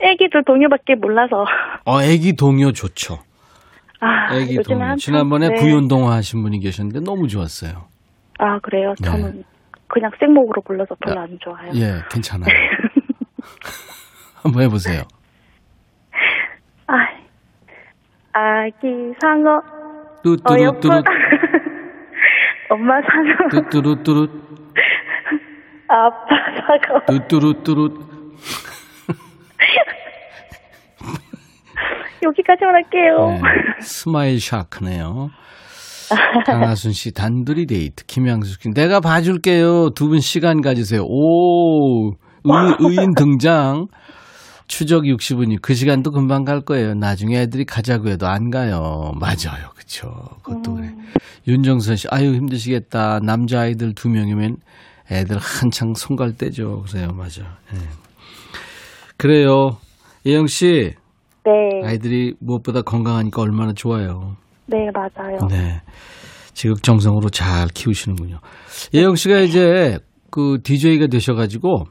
[0.00, 1.44] 애기들 동요밖에 몰라서.
[1.84, 3.18] 어, 애기 동요 좋죠.
[4.00, 4.82] 아, 애기 동요.
[4.84, 5.54] 한참- 지난번에 네.
[5.56, 7.86] 구연동화 하신 분이 계셨는데 너무 좋았어요.
[8.38, 8.94] 아, 그래요?
[9.00, 9.10] 네.
[9.10, 9.44] 저는
[9.88, 11.72] 그냥 생목으로 불러서 별로 안 좋아해요.
[11.74, 12.48] 예, 괜찮아요.
[14.42, 15.02] 한번 해보세요.
[16.86, 16.94] 아,
[18.32, 18.86] 아기
[19.20, 19.62] 상어,
[20.22, 20.62] 뚜뚜루뚜루,
[20.94, 21.02] 어여쁘다.
[22.70, 24.28] 엄마 상어, 뚜뚜루뚜루,
[25.88, 26.26] 아빠
[26.66, 27.04] 상어.
[27.06, 27.98] 뚜뚜루뚜루.
[32.22, 33.30] 여기까지만 할게요.
[33.34, 33.40] 네,
[33.80, 35.30] 스마일 샤크네요.
[36.46, 38.04] 강하순 씨 단둘이 데이트.
[38.06, 38.68] 김양숙 씨.
[38.70, 39.90] 내가 봐줄게요.
[39.90, 41.02] 두 분 시간 가지세요.
[41.04, 42.14] 오 의,
[42.80, 43.86] 의인 등장.
[44.66, 46.94] 추적 60분이 그 시간도 금방 갈 거예요.
[46.94, 49.12] 나중에 애들이 가자고 해도 안 가요.
[49.18, 49.70] 맞아요.
[49.74, 50.08] 그쵸.
[50.44, 50.90] 그것도 그래.
[51.48, 53.18] 윤정선 씨 아유 힘드시겠다.
[53.24, 54.56] 남자 아이들 두 명이면
[55.10, 56.84] 애들 한창 손갈 때죠.
[56.88, 57.08] 그래요.
[57.12, 57.42] 맞아.
[57.74, 57.78] 예.
[59.16, 59.78] 그래요.
[60.24, 60.94] 예영 씨
[61.44, 65.38] 네, 아이들이 무엇보다 건강하니까 얼마나 좋아요 네, 맞아요.
[65.48, 65.80] 네.
[66.54, 68.38] 지극정성으로 잘 키우시는군요.
[68.94, 69.98] 예영 씨가 이제
[70.30, 71.84] 그 DJ가 되셔가지고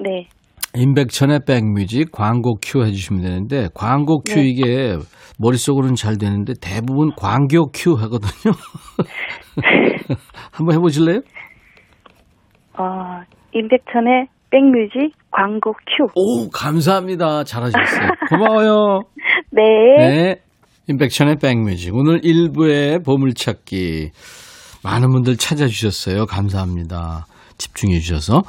[0.00, 0.28] 네.
[0.74, 4.48] 임백천의 백뮤직 광고 큐 해주시면 되는데 광고 큐 네.
[4.48, 4.96] 이게
[5.38, 8.54] 머릿속으로는 잘 되는데 대부분 광교 큐 하거든요.
[10.52, 11.20] 한번 해보실래요?
[12.78, 13.20] 어,
[13.52, 16.06] 임백천의 백뮤직 광고 큐.
[16.14, 17.44] 오, 감사합니다.
[17.44, 18.08] 잘하셨어요.
[18.28, 19.00] 고마워요.
[19.50, 19.62] 네.
[19.98, 20.36] 네.
[20.88, 21.94] 임백천의 백뮤직.
[21.94, 24.10] 오늘 1부의 보물찾기.
[24.84, 26.26] 많은 분들 찾아주셨어요.
[26.26, 27.26] 감사합니다.
[27.56, 28.42] 집중해 주셔서.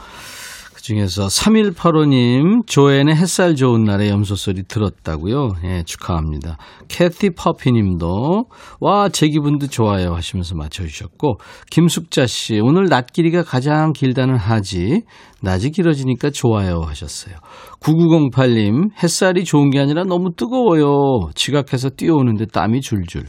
[0.83, 5.53] 그 중에서 3185님, 조앤의 햇살 좋은 날에 염소소리 들었다고요.
[5.63, 6.57] 예, 축하합니다.
[6.89, 8.47] 캐티 퍼피 님도,
[8.81, 11.37] 와, 제 기분도 좋아요 하시면서 맞춰주셨고,
[11.71, 15.03] 김숙자 씨, 오늘 낮 길이가 가장 길다는 하지,
[15.41, 17.35] 낮이 길어지니까 좋아요 하셨어요.
[17.79, 21.29] 9908님, 햇살이 좋은 게 아니라 너무 뜨거워요.
[21.33, 23.23] 지각해서 뛰어오는데 땀이 줄줄.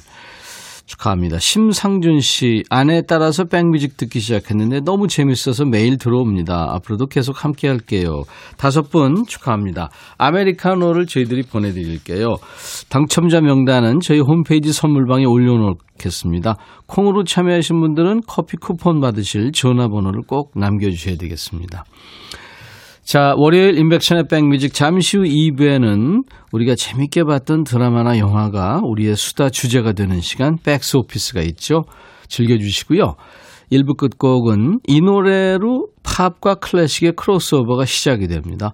[0.87, 1.38] 축하합니다.
[1.38, 6.75] 심상준 씨, 아내에 따라서 백뮤직 듣기 시작했는데 너무 재밌어서 매일 들어옵니다.
[6.75, 8.25] 앞으로도 계속 함께 할게요.
[8.57, 9.88] 다섯 분 축하합니다.
[10.18, 12.37] 아메리카노를 저희들이 보내드릴게요.
[12.90, 16.57] 당첨자 명단은 저희 홈페이지 선물방에 올려놓겠습니다.
[16.87, 21.85] 콩으로 참여하신 분들은 커피 쿠폰 받으실 전화번호를 꼭 남겨주셔야 되겠습니다.
[23.05, 29.93] 자, 월요일 임백천의 백뮤직 잠시 후 2부에는 우리가 재밌게 봤던 드라마나 영화가 우리의 수다 주제가
[29.93, 31.85] 되는 시간 백스 오피스가 있죠.
[32.29, 33.17] 즐겨주시고요.
[33.71, 38.73] 1부 끝곡은 이 노래로 팝과 클래식의 크로스오버가 시작이 됩니다.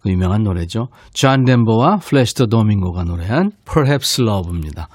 [0.00, 0.88] 그 유명한 노래죠.
[1.14, 4.88] 존 덴버와 플라시도 도밍고가 노래한 Perhaps Love입니다.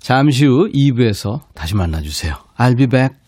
[0.00, 2.34] 잠시 후 2부에서 다시 만나주세요.
[2.58, 3.27] I'll be back.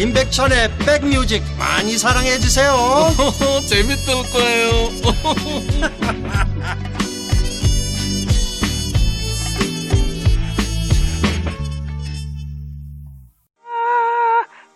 [0.00, 2.72] 임백천의 백뮤직 많이 사랑해 주세요.
[3.68, 4.70] 재밌을 거예요.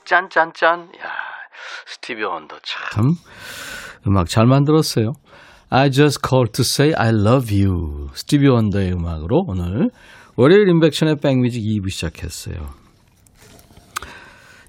[0.04, 0.80] 짠짠짠.
[0.80, 1.10] 야
[1.87, 3.14] 스티비 원더 참.
[4.06, 5.14] 음악 잘 만들었어요.
[5.70, 8.10] I just called to say I love you.
[8.12, 9.88] 스티비 원더의 음악으로 오늘
[10.37, 12.84] 월요일 임백천의 백뮤직 2부 시작했어요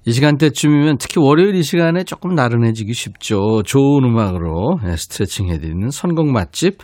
[0.06, 3.64] 이 시간대쯤이면 특히 월요일 이 시간에 조금 나른해지기 쉽죠.
[3.64, 6.78] 좋은 음악으로 예, 스트레칭 해드리는 선곡 맛집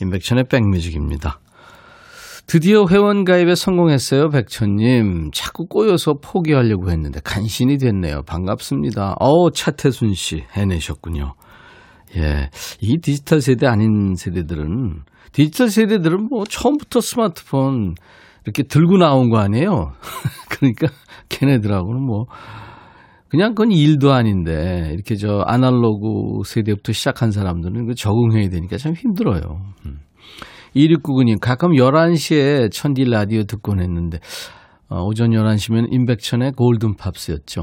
[0.00, 1.40] 임백천의 백뮤직입니다.
[2.46, 5.30] 드디어 회원 가입에 성공했어요, 백천님.
[5.34, 8.22] 자꾸 꼬여서 포기하려고 했는데 간신히 됐네요.
[8.22, 9.16] 반갑습니다.
[9.20, 11.34] 어우, 차태순 씨 해내셨군요.
[12.16, 12.48] 예.
[12.80, 17.94] 이 디지털 세대 아닌 세대들은, 디지털 세대들은 뭐 처음부터 스마트폰
[18.44, 19.92] 이렇게 들고 나온 거 아니에요?
[20.48, 20.88] 그러니까
[21.28, 22.26] 걔네들하고는 뭐
[23.28, 29.40] 그냥 그건 일도 아닌데 이렇게 저 아날로그 세대부터 시작한 사람들은 그 적응해야 되니까 참 힘들어요.
[29.86, 29.98] 음.
[30.76, 34.18] 2699님 가끔 11시에 천디 라디오 듣곤 했는데
[34.88, 37.62] 어, 오전 11시면 임백천의 골든팝스였죠.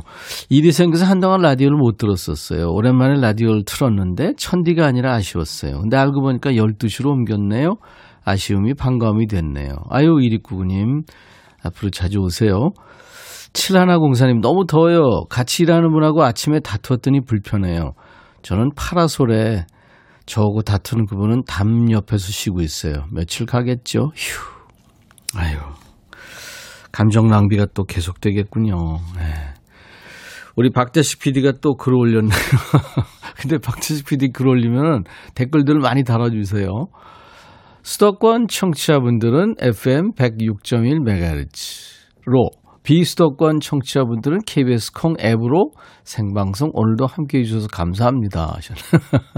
[0.50, 2.72] 일이 생겨서 한동안 라디오를 못 들었었어요.
[2.72, 5.82] 오랜만에 라디오를 틀었는데 천디가 아니라 아쉬웠어요.
[5.82, 7.76] 근데 알고 보니까 12시로 옮겼네요.
[8.26, 9.76] 아쉬움이 반감이 됐네요.
[9.90, 11.04] 아유 2699님
[11.64, 12.72] 앞으로 자주 오세요.
[13.54, 15.26] 7104님, 너무 더워요.
[15.30, 17.94] 같이 일하는 분하고 아침에 다투었더니 불편해요.
[18.42, 19.66] 저는 파라솔에
[20.26, 23.06] 저하고 다투는 그분은 담 옆에서 쉬고 있어요.
[23.12, 24.12] 며칠 가겠죠?
[24.16, 24.40] 휴.
[25.36, 25.58] 아유.
[26.92, 28.76] 감정 낭비가 또 계속되겠군요.
[29.18, 29.24] 네.
[30.56, 32.32] 우리 박대식 PD가 또 글 올렸네요.
[33.38, 35.04] 근데 박대식 PD 글 올리면
[35.36, 36.68] 댓글들 많이 달아주세요.
[37.84, 42.50] 수도권 청취자분들은 FM 106.1MHz로
[42.84, 45.72] 비수도권 청취자분들은 KBS 콩 앱으로
[46.04, 48.56] 생방송 오늘도 함께 해주셔서 감사합니다.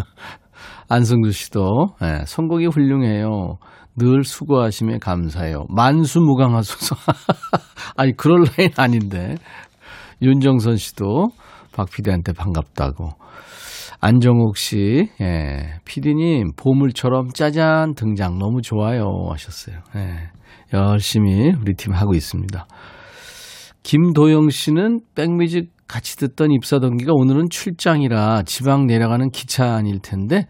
[0.88, 3.58] 안성주 씨도 네, 선곡이 훌륭해요.
[3.96, 5.66] 늘 수고하심에 감사해요.
[5.70, 6.96] 만수무강하소서.
[7.98, 9.36] 아니 그럴 라인 아닌데.
[10.22, 11.30] 윤정선 씨도
[11.74, 13.10] 박 PD한테 반갑다고.
[14.00, 19.78] 안정옥 씨, 예, PD님, 보물처럼 짜잔 등장 너무 좋아요 하셨어요.
[19.96, 20.30] 예,
[20.74, 22.66] 열심히 우리 팀 하고 있습니다.
[23.84, 30.48] 김도영 씨는 백뮤직 같이 듣던 입사 동기가 오늘은 출장이라 지방 내려가는 기차 아닐 텐데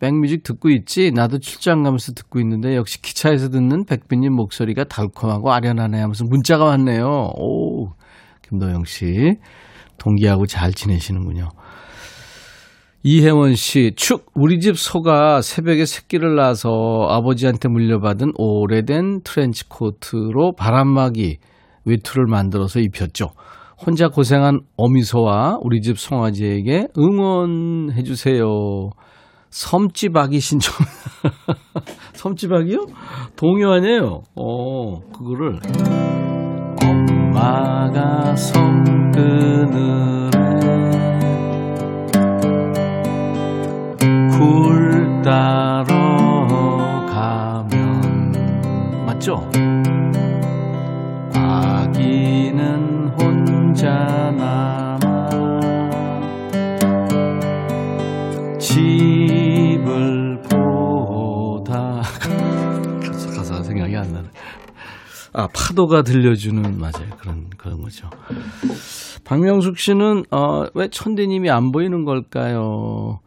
[0.00, 1.12] 백뮤직 듣고 있지?
[1.12, 7.06] 나도 출장 가면서 듣고 있는데 역시 기차에서 듣는 백빈님 목소리가 달콤하고 아련하네 하면서 문자가 왔네요.
[7.38, 7.90] 오,
[8.48, 9.36] 김도영 씨.
[9.98, 11.50] 동기하고 잘 지내시는군요.
[13.04, 21.38] 이혜원 씨, 축, 우리 집 소가 새벽에 새끼를 낳아서 아버지한테 물려받은 오래된 트렌치 코트로 바람막이
[21.84, 23.30] 외투를 만들어서 입혔죠.
[23.84, 28.90] 혼자 고생한 어미소와 우리 집 송아지에게 응원해 주세요.
[29.50, 30.74] 섬지박이 신청.
[32.14, 32.86] 섬지박이요?
[33.36, 34.22] 동요 아니에요?
[34.36, 35.58] 어, 그거를.
[36.82, 40.30] 엄마가 손그늘에
[44.30, 48.32] 굴 따러 가면
[49.06, 49.36] 맞죠?
[53.82, 54.98] 혼자 남아
[58.60, 62.02] 집을 보다
[63.02, 64.28] 가사가 생각이 안 나네.
[65.32, 67.10] 아, 파도가 들려주는, 맞아요.
[67.18, 68.08] 그런, 그런 거죠.
[69.24, 73.18] 박명숙 씨는, 어, 왜 천디님이 안 보이는 걸까요?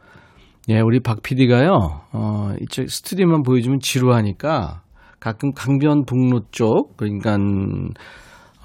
[0.69, 4.83] 예, 우리 박 PD가요, 어, 이쪽 스튜디오만 보여주면 지루하니까
[5.19, 7.37] 가끔 강변북로 쪽, 그러니까,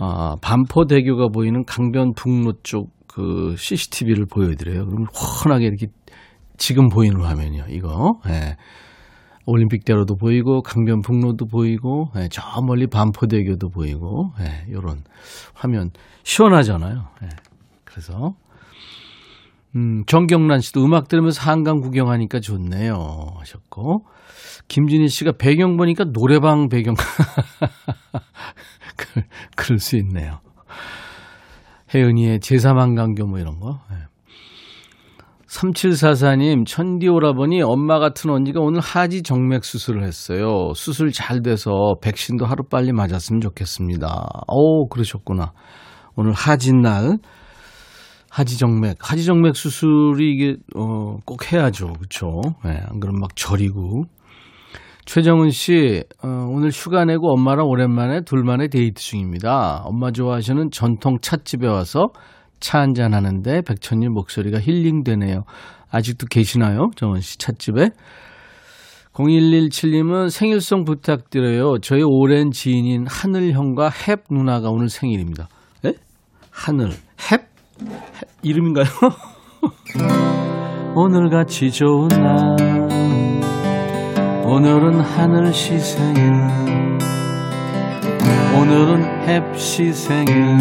[0.01, 4.87] 어, 반포 대교가 보이는 강변 북로 쪽 그 CCTV를 보여드려요.
[4.87, 5.89] 그러면 훤하게 이렇게
[6.57, 8.21] 지금 보이는 화면이요, 이거.
[8.29, 8.57] 예.
[9.47, 15.03] 올림픽대로도 보이고 강변 북로도 보이고 예, 저 멀리 반포대교도 보이고 예, 요런
[15.55, 15.91] 화면
[16.23, 17.09] 시원하잖아요.
[17.25, 17.29] 예,
[17.85, 18.35] 그래서
[19.75, 22.95] 음, 정경란 씨도 음악 들으면서 한강 구경하니까 좋네요
[23.39, 24.05] 하셨고
[24.69, 26.95] 김진희 씨가 배경 보니까 노래방 배경
[28.96, 29.22] 그,
[29.57, 30.40] 그럴 수 있네요.
[31.94, 33.81] 혜은이의 제3한강교 뭐 이런 거.
[33.92, 34.11] 예.
[35.50, 40.72] 3744님, 천디 오라버니 엄마 같은 언니가 오늘 하지 정맥 수술을 했어요.
[40.76, 44.29] 수술 잘 돼서 백신도 하루 빨리 맞았으면 좋겠습니다.
[44.46, 45.53] 오, 그러셨구나.
[46.14, 47.18] 오늘 하진 날,
[48.31, 51.94] 하지 정맥, 하지 정맥 수술이 이게, 어, 꼭 해야죠.
[51.94, 52.29] 그쵸?
[52.66, 54.05] 예, 네, 안 그러면 막 저리고.
[55.12, 59.83] 최정은 씨, 어, 오늘 휴가 내고 엄마랑 오랜만에 둘만의 데이트 중입니다.
[59.83, 62.11] 엄마 좋아하시는 전통 찻집에 와서
[62.61, 65.42] 차 한잔 하는데 백천님 목소리가 힐링되네요.
[65.90, 66.90] 아직도 계시나요?
[66.94, 67.90] 정원 씨 찻집에?
[69.12, 71.79] 0117님은 생일송 부탁드려요.
[71.83, 75.49] 저희 오랜 지인인 하늘 형과 햅 누나가 오늘 생일입니다.
[75.87, 75.92] 에?
[76.53, 77.42] 하늘, 햅?
[77.81, 78.87] 햅 이름인가요?
[80.94, 82.69] 오늘같이 좋은 날
[84.51, 86.33] 오늘은 하늘 시 생일
[88.59, 90.59] 오늘은 햅시 생일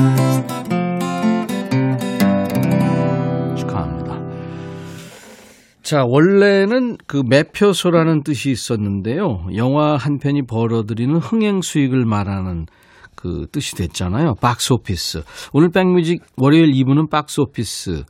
[5.82, 9.48] 자, 원래는 그 매표소라는 뜻이 있었는데요.
[9.56, 12.68] 영화 한 편이 벌어들이는 흥행 수익을 말하는
[13.16, 14.36] 그 뜻이 됐잖아요.
[14.36, 15.24] 박스 오피스.
[15.52, 18.04] 오늘 백뮤직 월요일 2부는 박스 오피스.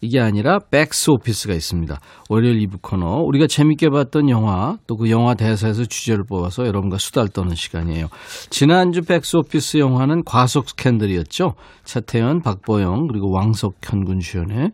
[0.00, 1.98] 이게 아니라 백스 오피스가 있습니다.
[2.28, 3.22] 월요일 2부 코너.
[3.22, 8.08] 우리가 재밌게 봤던 영화, 또 그 영화 대사에서 주제를 뽑아서 여러분과 수다를 떠는 시간이에요.
[8.50, 11.54] 지난주 백스 오피스 영화는 과속 스캔들이었죠.
[11.84, 14.70] 차태현, 박보영, 그리고 왕석현 군 주연의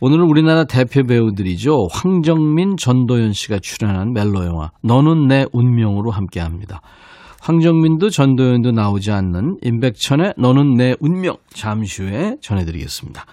[0.00, 1.88] 오늘은 우리나라 대표 배우들이죠.
[1.90, 6.80] 황정민, 전도연 씨가 출연한 멜로 영화 너는 내 운명으로 함께합니다.
[7.40, 13.24] 황정민도 전도연도 나오지 않는 임백천의 너는 내 운명 잠시 후에 전해드리겠습니다.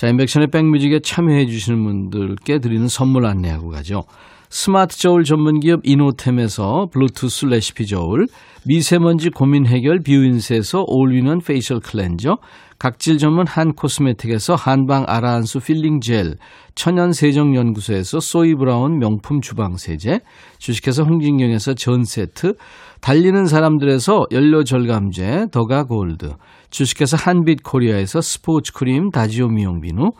[0.00, 4.04] 자, 임백천의 백뮤직에 참여해 주시는 분들께 드리는 선물 안내하고 가죠.
[4.52, 8.26] 스마트 저울 전문 기업 이노템에서 블루투스 레시피 저울,
[8.66, 12.36] 미세먼지 고민 해결 뷰인스에서 all-in-one facial cleanser,
[12.76, 16.34] 각질 전문 한 코스메틱에서 한방 아라한수 필링 젤,
[16.74, 20.18] 천연 세정 연구소에서 소이 브라운 명품 주방 세제,
[20.58, 22.54] 주식회사 홍진경에서 전 세트,
[23.00, 26.32] 달리는 사람들에서 연료 절감제 더가 골드,
[26.70, 30.10] 주식회사 한빛 코리아에서 스포츠 크림 다지오 미용 비누,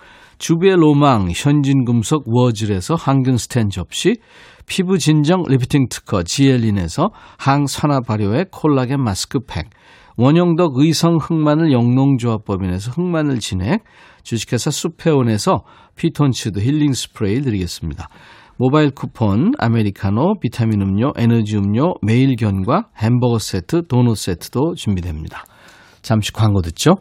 [0.40, 4.16] 주베 로망 현진금속 워즐에서 항균 스텐 접시,
[4.66, 9.68] 피부 진정 리프팅 특허 지엘린에서 항산화 발효의 콜라겐 마스크팩,
[10.16, 13.84] 원형덕 의성 흑마늘 영농조합법인에서 흑마늘 진액,
[14.22, 15.64] 주식회사 수페온에서
[15.96, 18.08] 피톤치드 힐링 스프레이 드리겠습니다.
[18.56, 25.44] 모바일 쿠폰, 아메리카노, 비타민 음료, 에너지 음료, 매일 견과 햄버거 세트, 도넛 세트도 준비됩니다.
[26.00, 26.94] 잠시 광고 듣죠.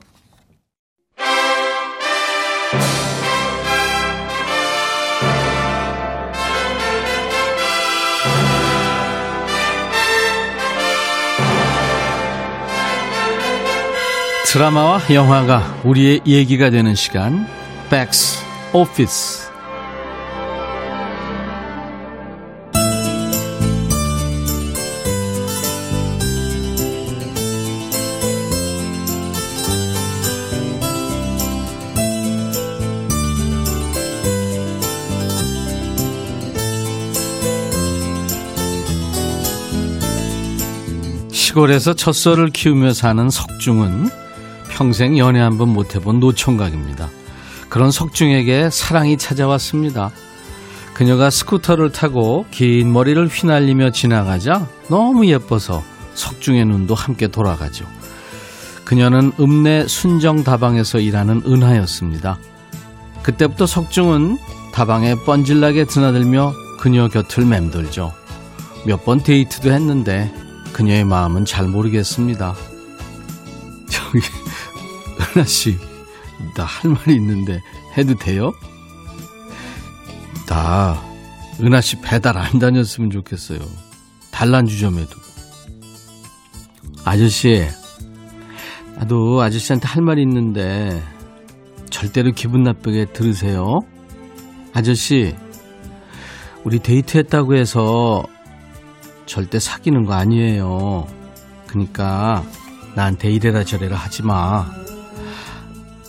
[14.51, 17.45] 드라마와 영화가 우리의 얘기가 되는 시간
[17.91, 18.39] 백스
[18.73, 19.47] 오피스
[41.31, 44.28] 시골에서 젖소를 키우며 사는 석중은
[44.79, 47.09] 평생 연애 한 번 못 해본 노총각입니다.
[47.67, 50.09] 그런 석중에게 사랑이 찾아왔습니다.
[50.93, 57.85] 그녀가 스쿠터를 타고 긴 머리를 휘날리며 지나가자 너무 예뻐서 석중의 눈도 함께 돌아가죠.
[58.85, 62.37] 그녀는 읍내 순정 다방에서 일하는 은하였습니다.
[63.21, 64.37] 그때부터 석중은
[64.71, 68.13] 다방에 뻔질나게 드나들며 그녀 곁을 맴돌죠.
[68.85, 70.33] 몇 번 데이트도 했는데
[70.71, 72.55] 그녀의 마음은 잘 모르겠습니다.
[73.91, 74.19] 저기
[75.19, 75.77] 은하 씨,
[76.55, 77.61] 나 할 말이 있는데
[77.97, 78.51] 해도 돼요?
[80.47, 81.01] 나
[81.59, 83.59] 은하 씨 배달 안 다녔으면 좋겠어요.
[84.31, 85.11] 단란주점에도.
[87.05, 87.67] 아저씨,
[88.95, 91.01] 나도 아저씨한테 할 말이 있는데
[91.89, 93.79] 절대로 기분 나쁘게 들으세요.
[94.73, 95.35] 아저씨,
[96.63, 98.23] 우리 데이트했다고 해서
[99.25, 101.07] 절대 사귀는 거 아니에요.
[101.67, 102.43] 그니까
[102.95, 104.78] 나한테 이래라 저래라 하지 마.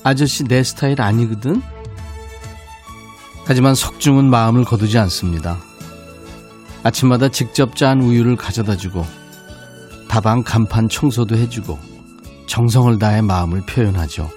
[0.03, 1.62] 아저씨 내 스타일 아니거든?
[3.44, 5.59] 하지만 석중은 마음을 거두지 않습니다.
[6.82, 9.05] 아침마다 직접 짠 우유를 가져다 주고
[10.09, 11.78] 다방 간판 청소도 해주고
[12.46, 14.30] 정성을 다해 마음을 표현하죠.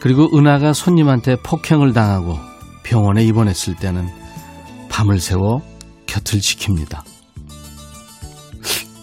[0.00, 2.38] 그리고 은하가 손님한테 폭행을 당하고
[2.82, 4.08] 병원에 입원했을 때는
[4.88, 5.62] 밤을 새워
[6.06, 7.00] 곁을 지킵니다.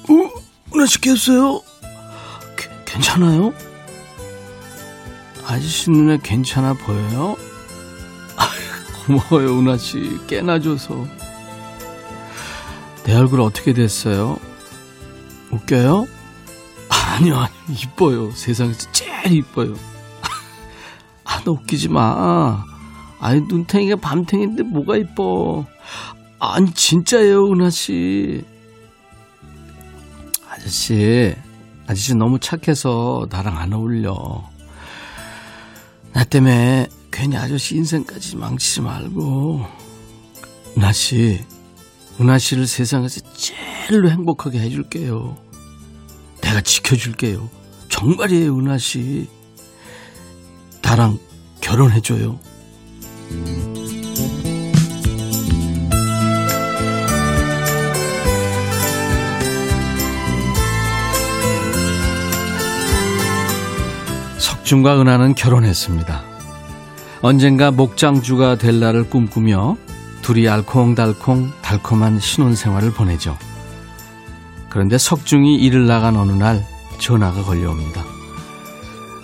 [0.10, 0.86] 어?
[0.86, 1.62] 씨 깼어요?
[2.86, 3.54] 괜찮아요?
[5.48, 7.38] 아저씨 눈에 괜찮아 보여요?
[9.06, 10.20] 고마워요, 은하 씨.
[10.28, 11.06] 깨나 줘서.
[13.04, 14.40] 내 얼굴 어떻게 됐어요?
[15.52, 16.08] 웃겨요?
[16.90, 17.56] 아니요, 아니요.
[17.70, 18.32] 이뻐요.
[18.32, 19.76] 세상에서 제일 이뻐요.
[21.24, 22.66] 아, 너 웃기지 마.
[23.20, 25.66] 아니, 눈탱이가 밤탱인데 뭐가 이뻐.
[26.40, 28.44] 아니, 진짜예요, 은하씨.
[30.50, 31.36] 아저씨,
[31.86, 34.44] 아저씨 너무 착해서 나랑 안 어울려.
[36.16, 39.66] 나 때문에 괜히 아저씨 인생까지 망치지 말고.
[40.78, 41.44] 은하 씨,
[42.22, 45.36] 은하 씨를 세상에서 제일로 행복하게 해줄게요.
[46.42, 47.50] 내가 지켜줄게요.
[47.90, 49.28] 정말이에요, 은하 씨.
[50.82, 51.20] 나랑
[51.60, 52.40] 결혼해줘요.
[64.66, 66.24] 석준과 은하는 결혼했습니다.
[67.22, 69.78] 언젠가 목장주가 될 날을 꿈꾸며
[70.24, 73.38] 둘이 알콩달콩 달콤한 신혼생활을 보내죠.
[74.70, 76.66] 그런데 석중이 일을 나간 어느 날
[76.98, 78.04] 전화가 걸려옵니다.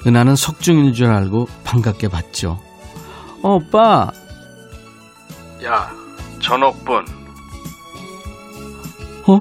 [0.05, 2.61] 은하는 석중인 줄 알고 반갑게 받죠.
[3.41, 4.11] 어, 오빠.
[5.63, 5.91] 야,
[6.39, 7.05] 전옥분.
[9.25, 9.39] 어?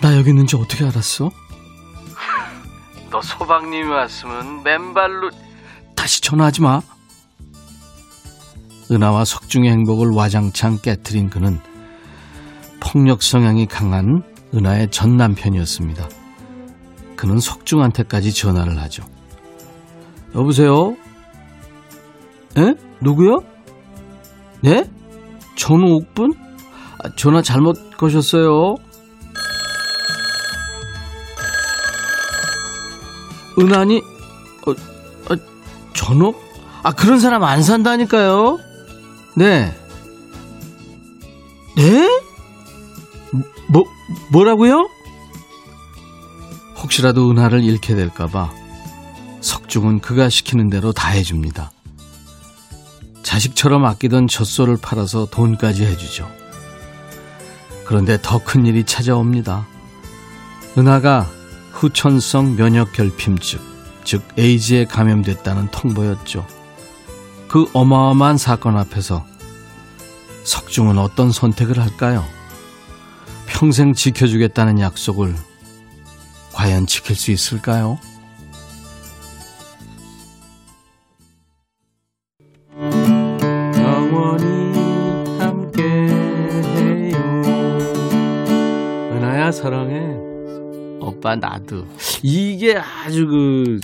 [0.00, 1.32] 나 여기 있는지 어떻게 알았어?
[3.10, 5.30] 너 소방님이 왔으면 맨발로
[5.96, 6.80] 다시 전화하지 마.
[8.90, 11.60] 은하와 석중의 행복을 와장창 깨뜨린 그는
[12.80, 14.22] 폭력 성향이 강한
[14.54, 16.08] 은하의 전 남편이었습니다.
[17.16, 19.04] 그는 석중한테까지 전화를 하죠.
[20.34, 20.96] 여보세요?
[22.56, 22.74] 에?
[23.00, 23.44] 누구요?
[24.62, 24.84] 네?
[25.56, 26.32] 전우 옥분?
[27.02, 28.76] 아, 전화 잘못 거셨어요.
[33.58, 34.02] 은하니?
[34.66, 35.36] 어, 어,
[35.94, 36.40] 전옥?
[36.82, 38.58] 아, 그런 사람 안 산다니까요?
[39.36, 39.74] 네.
[41.76, 42.20] 네?
[43.68, 43.84] 뭐,
[44.32, 44.88] 뭐라고요?
[46.82, 48.50] 혹시라도 은하를 잃게 될까봐
[49.40, 51.70] 석중은 그가 시키는 대로 다 해줍니다.
[53.22, 56.28] 자식처럼 아끼던 젖소를 팔아서 돈까지 해주죠.
[57.84, 59.66] 그런데 더 큰 일이 찾아옵니다.
[60.78, 61.28] 은하가
[61.80, 63.58] 후천성 면역 결핍증,
[64.04, 66.46] 즉 에이즈에 감염됐다는 통보였죠.
[67.48, 69.24] 그 어마어마한 사건 앞에서
[70.44, 72.22] 석중은 어떤 선택을 할까요?
[73.46, 75.34] 평생 지켜주겠다는 약속을
[76.52, 77.98] 과연 지킬 수 있을까요?
[91.70, 91.86] 오빠 나도.
[92.22, 93.80] 이게 아주 그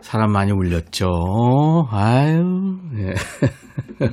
[0.00, 1.08] 사람 많이 울렸죠.
[1.90, 2.78] 아유.
[2.98, 3.14] 예.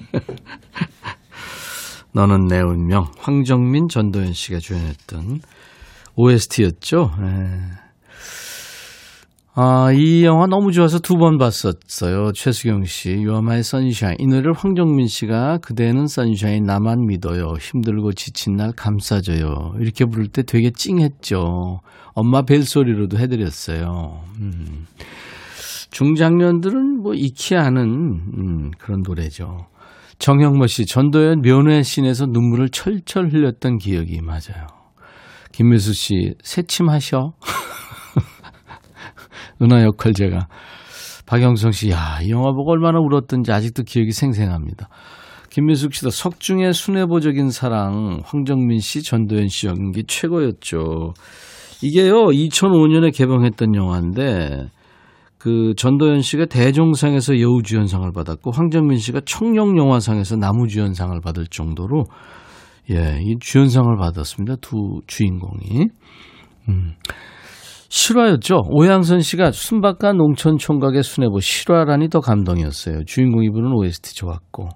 [2.13, 3.05] 너는 내 운명.
[3.17, 5.41] 황정민, 전도연 씨가 주연했던
[6.15, 7.11] OST였죠.
[7.21, 7.79] 예.
[9.55, 12.31] 아, 이 영화 너무 좋아서 두 번 봤었어요.
[12.31, 14.15] 최수경 씨, my sunshine.
[14.19, 17.55] 이 노래를 황정민 씨가 그대는 선샤인 나만 믿어요.
[17.59, 19.73] 힘들고 지친 날 감싸줘요.
[19.79, 21.81] 이렇게 부를 때 되게 찡했죠.
[22.19, 24.21] 엄마 벨소리로도 해드렸어요.
[24.39, 24.85] 음.
[25.91, 29.67] 중장년들은 뭐 익히 아는 음, 그런 노래죠.
[30.19, 34.67] 정형모 씨, 전도연 면회 씬에서 눈물을 철철 흘렸던 기억이 맞아요.
[35.53, 37.33] 김미수 씨, 새침하셔.
[39.61, 40.47] 은하 역할 제가.
[41.25, 44.89] 박영성 씨, 야, 이 영화 보고 얼마나 울었던지 아직도 기억이 생생합니다.
[45.49, 51.13] 김민숙 씨도 석중의 순애보적인 사랑, 황정민 씨, 전도연 씨 연기 최고였죠.
[51.81, 54.67] 이게요, 2005년에 개봉했던 영화인데,
[55.37, 62.05] 그 전도연 씨가 대종상에서 여우주연상을 받았고, 황정민 씨가 청룡영화상에서 나무주연상을 받을 정도로,
[62.91, 64.55] 예, 이 주연상을 받았습니다.
[64.61, 65.87] 두 주인공이.
[66.69, 66.93] 음.
[67.87, 68.61] 실화였죠.
[68.69, 73.05] 오양선 씨가 순박한 농촌 총각의 수뇌부 실화라니 더 감동이었어요.
[73.05, 74.69] 주인공이 부른 OST 좋았고.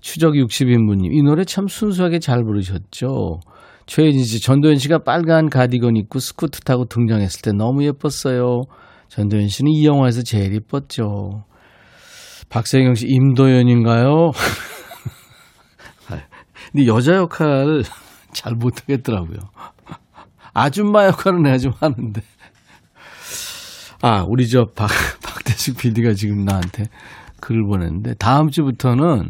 [0.00, 3.40] 추적 60인분님, 이 노래 참 순수하게 잘 부르셨죠.
[3.86, 8.62] 최혜진 씨, 전도연 씨가 빨간 가디건 입고 스쿠트 타고 등장했을 때 너무 예뻤어요.
[9.08, 11.44] 전도연 씨는 이 영화에서 제일 예뻤죠.
[12.48, 14.30] 박세경 씨, 임도연인가요?
[16.72, 17.82] 근데 여자 역할
[18.32, 19.38] 잘 못하겠더라고요.
[20.54, 22.22] 아줌마 역할은 내가 좀 하는데.
[24.02, 24.88] 아, 우리 저 박,
[25.22, 26.84] 박대식 PD가 지금 나한테
[27.40, 29.28] 글을 보냈는데, 다음 주부터는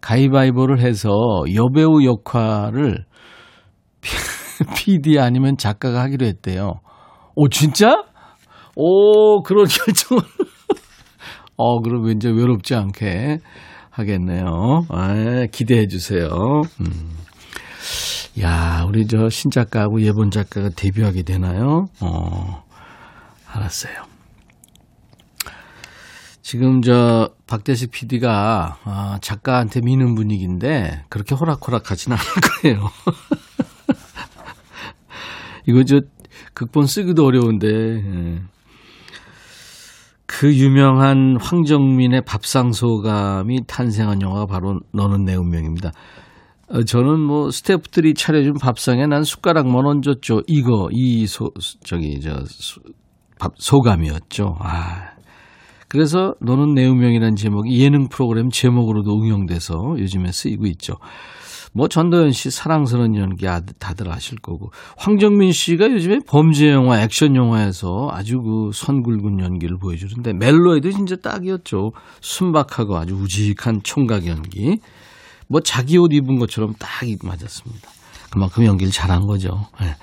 [0.00, 1.10] 가위바위보를 해서
[1.54, 3.04] 여배우 역할을
[4.76, 6.80] PD 아니면 작가가 하기로 했대요.
[7.34, 8.04] 오, 진짜?
[8.76, 10.22] 오, 그런 결정을.
[11.56, 13.38] 어, 그럼 왠지 외롭지 않게
[13.90, 14.86] 하겠네요.
[14.88, 16.28] 아, 기대해 주세요.
[16.80, 17.16] 음.
[18.40, 21.86] 야, 우리 저 신작가하고 예본 작가가 데뷔하게 되나요?
[22.00, 22.64] 어,
[23.46, 23.94] 알았어요.
[26.42, 32.90] 지금 저 박대식 PD가 아, 작가한테 미는 분위기인데 그렇게 호락호락 하지는 않을 거예요.
[35.66, 36.00] 이거 저
[36.54, 38.42] 극본 쓰기도 어려운데 예.
[40.26, 45.92] 그 유명한 황정민의 밥상소감이 탄생한 영화가 바로 너는 내 운명입니다.
[46.70, 50.42] 어, 저는 뭐 스태프들이 차려준 밥상에 난 숟가락만 얹었죠.
[50.46, 51.50] 이거 이 소
[51.84, 54.56] 저기 저밥 소감이었죠.
[54.60, 55.10] 아.
[55.88, 60.94] 그래서 너는 내 운명이라는 제목이 예능 프로그램 제목으로도 응용돼서 요즘에 쓰이고 있죠.
[61.76, 63.46] 뭐 전도연 씨 사랑스러운 연기
[63.80, 70.34] 다들 아실 거고 황정민 씨가 요즘에 범죄 영화, 액션 영화에서 아주 그 선굵은 연기를 보여주는데
[70.34, 71.92] 멜로에도 진짜 딱이었죠.
[72.20, 74.78] 순박하고 아주 우직한 총각 연기.
[75.48, 76.88] 뭐 자기 옷 입은 것처럼 딱
[77.22, 77.90] 맞았습니다.
[78.30, 79.66] 그만큼 연기를 잘한 거죠.
[79.80, 79.96] 네.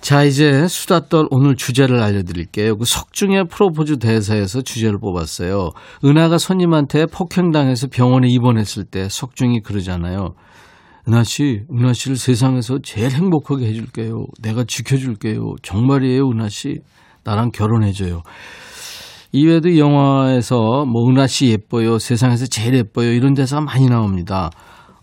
[0.00, 2.78] 자, 이제 수다 떨 오늘 주제를 알려드릴게요.
[2.78, 5.72] 그 석중의 프로포즈 대사에서 주제를 뽑았어요.
[6.04, 10.34] 은하가 손님한테 폭행당해서 병원에 입원했을 때 석중이 그러잖아요.
[11.08, 14.26] 은하 씨, 은하 씨를 세상에서 제일 행복하게 해줄게요.
[14.42, 15.54] 내가 지켜줄게요.
[15.62, 16.80] 정말이에요, 은하 씨.
[17.24, 18.22] 나랑 결혼해줘요.
[19.32, 24.50] 이외에도 영화에서 뭐 은하 씨 예뻐요, 세상에서 제일 예뻐요 이런 대사가 많이 나옵니다.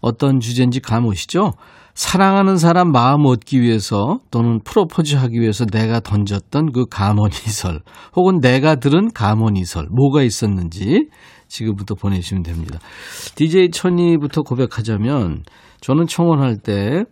[0.01, 1.53] 어떤 주제인지 감 오시죠?
[1.95, 7.81] 사랑하는 사람 마음 얻기 위해서 또는 프로포즈 하기 위해서 내가 던졌던 그 감언이설
[8.15, 11.07] 혹은 내가 들은 감언이설 뭐가 있었는지
[11.47, 12.79] 지금부터 보내주시면 됩니다.
[13.35, 15.43] DJ 천이부터 고백하자면
[15.81, 17.03] 저는 청원할 때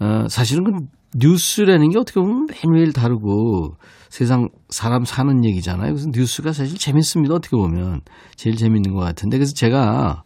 [0.00, 3.76] 어, 사실은 그 뉴스라는 게 어떻게 보면 매일매일 다르고
[4.08, 5.92] 세상 사람 사는 얘기잖아요.
[5.92, 7.34] 그래서 뉴스가 사실 재밌습니다.
[7.34, 8.00] 어떻게 보면
[8.36, 10.22] 제일 재밌는 것 같은데 그래서 제가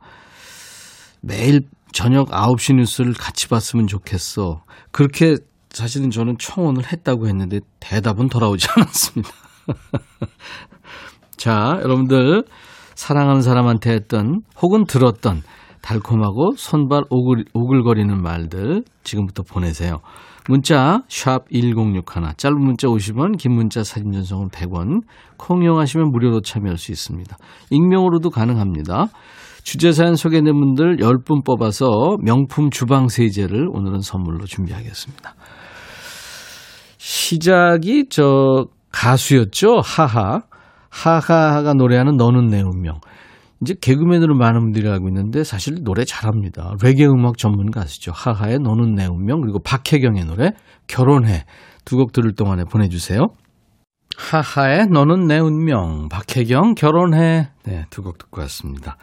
[1.21, 1.63] 매일
[1.93, 4.63] 저녁 9시 뉴스를 같이 봤으면 좋겠어.
[4.93, 5.37] 그렇게
[5.71, 9.31] 사실은 저는 청원을 했다고 했는데 대답은 돌아오지 않았습니다.
[11.37, 12.45] 자, 여러분들
[12.95, 15.43] 사랑하는 사람한테 했던 혹은 들었던
[15.87, 20.01] 달콤하고 손발 오글, 오글거리는 말들 지금부터 보내세요.
[20.49, 22.03] 문자 1061,
[22.37, 25.03] 짧은 문자 50원, 긴 문자 사진 전송은 100원,
[25.37, 27.37] 콩 이용하시면 무료로 참여할 수 있습니다.
[27.71, 29.07] 익명으로도 가능합니다.
[29.63, 35.35] 주제 사연 소개된 분들 10분 뽑아서 명품 주방 세제를 오늘은 선물로 준비하겠습니다.
[36.99, 39.81] 시작이 저 가수였죠.
[39.85, 40.41] 하하.
[40.91, 43.01] 하하가 노래하는 너는 내 운명.
[43.63, 46.75] 이제 개그맨으로 많은 분들이 알고 있는데 사실 노래 잘합니다.
[46.83, 48.13] 레게 음악 전문 가수죠.
[48.15, 50.51] 하하의 너는 내 운명 그리고 박혜경의 노래
[50.89, 51.45] 결혼해
[51.85, 53.29] 두 곡 들을 동안에 보내주세요.
[54.17, 58.97] 하하의 너는 내 운명 박혜경 결혼해 네 두 곡 듣고 왔습니다.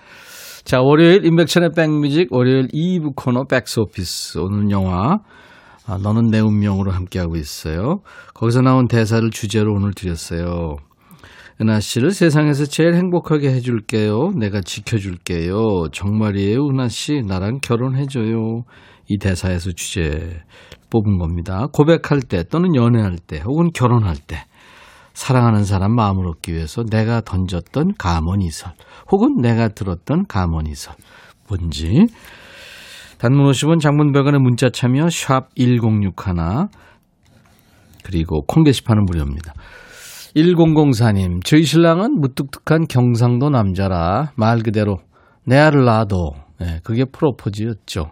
[0.64, 5.18] 자 월요일 인백천의 백뮤직 월요일 2부 코너 백스오피스 오늘 영화
[5.86, 7.99] 아, 너는 내 운명으로 함께하고 있어요.
[8.34, 10.78] 거기서 나온 대사를 주제로 오늘 드렸어요.
[11.62, 14.32] 은하 씨를 세상에서 제일 행복하게 해줄게요.
[14.38, 15.89] 내가 지켜줄게요.
[15.91, 17.22] 정말이에요, 은하 씨.
[17.26, 18.64] 나랑 결혼해줘요.
[19.08, 20.41] 이 대사에서 주제
[20.89, 21.68] 뽑은 겁니다.
[21.72, 24.45] 고백할 때 또는 연애할 때 혹은 결혼할 때
[25.14, 28.74] 사랑하는 사람 마음을 얻기 위해서 내가 던졌던 감언이설
[29.12, 30.95] 혹은 내가 들었던 감언이설
[31.47, 32.08] 뭔지
[33.20, 36.14] 단문 50원 장문백원의 문자 참여 샵 1061
[38.04, 39.54] 그리고 콩 게시판은 무료입니다.
[40.36, 44.97] 1004님, 저희 신랑은 무뚝뚝한 경상도 남자라 말 그대로
[45.45, 48.11] 내 알을 낳아도 네, 그게 프로포즈였죠.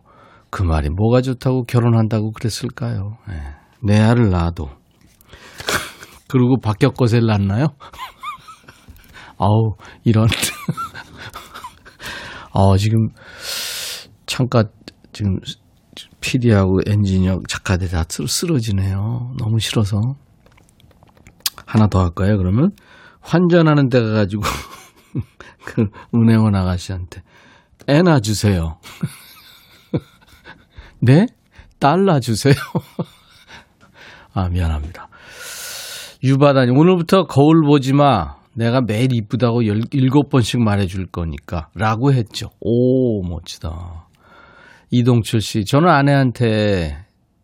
[0.50, 3.18] 그 말이 뭐가 좋다고 결혼한다고 그랬을까요?
[3.28, 3.36] 네,
[3.84, 4.70] 내 알을 낳아도.
[6.28, 7.68] 그리고 박격거세를 낳나요?
[9.38, 10.28] 아우, 이런.
[12.54, 13.10] 어, 지금
[14.26, 14.66] 창가
[15.12, 15.40] 지금
[16.20, 19.34] PD하고 엔지니어 작가들이 다 쓰러지네요.
[19.40, 20.00] 너무 싫어서.
[21.72, 22.72] 하나 더 할까요, 그러면?
[23.22, 24.44] 환전하는 데 가가지고,
[25.64, 27.22] 그 은행원 아가씨한테,
[27.88, 28.78] 애나 주세요.
[31.00, 31.28] 네?
[31.80, 32.56] 달러 주세요.
[34.34, 35.08] 아, 미안합니다.
[36.22, 38.36] 유바다니, 오늘부터 거울 보지 마.
[38.54, 41.70] 내가 매일 이쁘다고 열, 일곱 번씩 말해줄 거니까.
[41.74, 42.50] 라고 했죠.
[42.60, 44.08] 오, 멋지다.
[44.90, 46.98] 이동철 씨, 저는 아내한테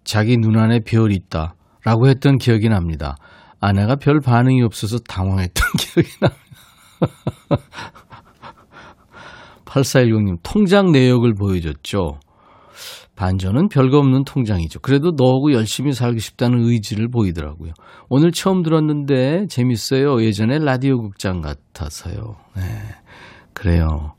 [0.03, 1.55] 자기 눈 안에 별이 있다.
[1.85, 3.15] 라고 했던 기억이 납니다.
[3.59, 6.47] 아내가 별 반응이 없어서 당황했던 기억이 납니다.
[9.65, 12.19] 8410님, 통장 내역을 보여줬죠.
[13.15, 14.79] 반전은 별거 없는 통장이죠.
[14.79, 17.71] 그래도 너하고 열심히 살고 싶다는 의지를 보이더라고요.
[18.09, 20.21] 오늘 처음 들었는데 재밌어요.
[20.21, 22.35] 예전에 라디오 극장 같아서요.
[22.55, 22.61] 네.
[23.53, 24.13] 그래요.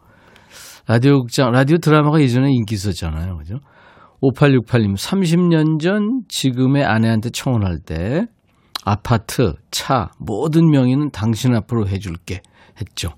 [0.89, 3.37] 라디오 극장, 라디오 드라마가 예전에 인기 있었잖아요.
[3.37, 3.59] 그죠?
[4.21, 8.27] 5868님, 30년 전 지금의 아내한테 청혼할 때
[8.91, 12.41] 아파트, 차, 모든 명의는 당신 앞으로 해줄게
[12.81, 13.11] 했죠.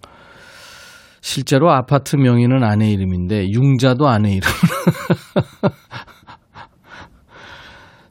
[1.21, 4.51] 실제로 아파트 명의는 아내 이름인데 융자도 아내 이름.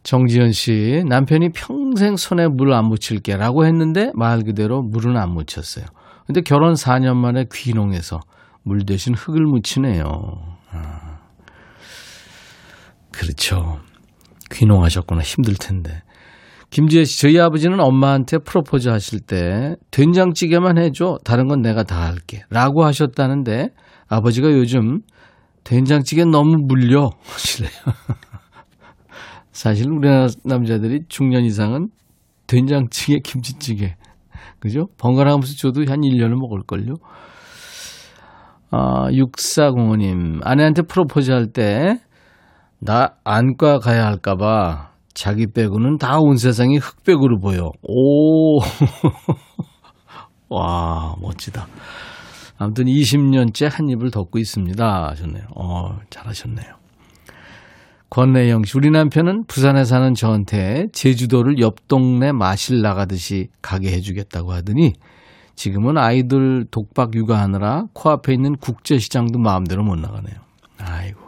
[0.04, 5.86] 정지현 씨, 남편이 평생 손에 물 안 묻힐게라고 했는데 말 그대로 물은 안 묻혔어요.
[6.26, 8.20] 근데 결혼 4년 만에 귀농해서
[8.64, 10.06] 물 대신 흙을 묻히네요.
[10.72, 11.20] 아,
[13.12, 13.80] 그렇죠.
[14.52, 15.22] 귀농하셨구나.
[15.22, 16.02] 힘들 텐데.
[16.70, 21.18] 김지혜 씨, 저희 아버지는 엄마한테 프로포즈 하실 때 된장찌개만 해줘.
[21.24, 22.44] 다른 건 내가 다 할게.
[22.50, 23.70] 라고 하셨다는데
[24.08, 25.02] 아버지가 요즘
[25.64, 27.72] 된장찌개 너무 물려 하시래요.
[29.52, 31.90] 사실 우리나라 남자들이 중년 이상은
[32.46, 33.96] 된장찌개, 김치찌개.
[34.60, 34.88] 그죠?
[34.98, 36.96] 번갈아 가면서 줘도 한 1년을 먹을걸요.
[38.72, 40.42] 아, 6405님.
[40.44, 42.00] 아내한테 프로포즈 할 때,
[42.80, 44.89] 나 안과 가야 할까봐
[45.20, 47.72] 자기 빼고는 다 온 세상이 흑백으로 보여.
[47.84, 48.60] 오.
[50.48, 51.68] 와, 멋지다.
[52.58, 55.10] 아무튼 20년째 한 입을 덮고 있습니다.
[55.10, 55.44] 하셨네요.
[55.58, 56.74] 어, 잘하셨네요.
[58.10, 64.94] 권내영 씨, 우리 남편은 부산에 사는 저한테 제주도를 옆 동네 마실 나가듯이 가게 해주겠다고 하더니
[65.56, 70.40] 지금은 아이들 독박 육아하느라 코앞에 있는 국제시장도 마음대로 못 나가네요.
[70.80, 71.20] 아이고.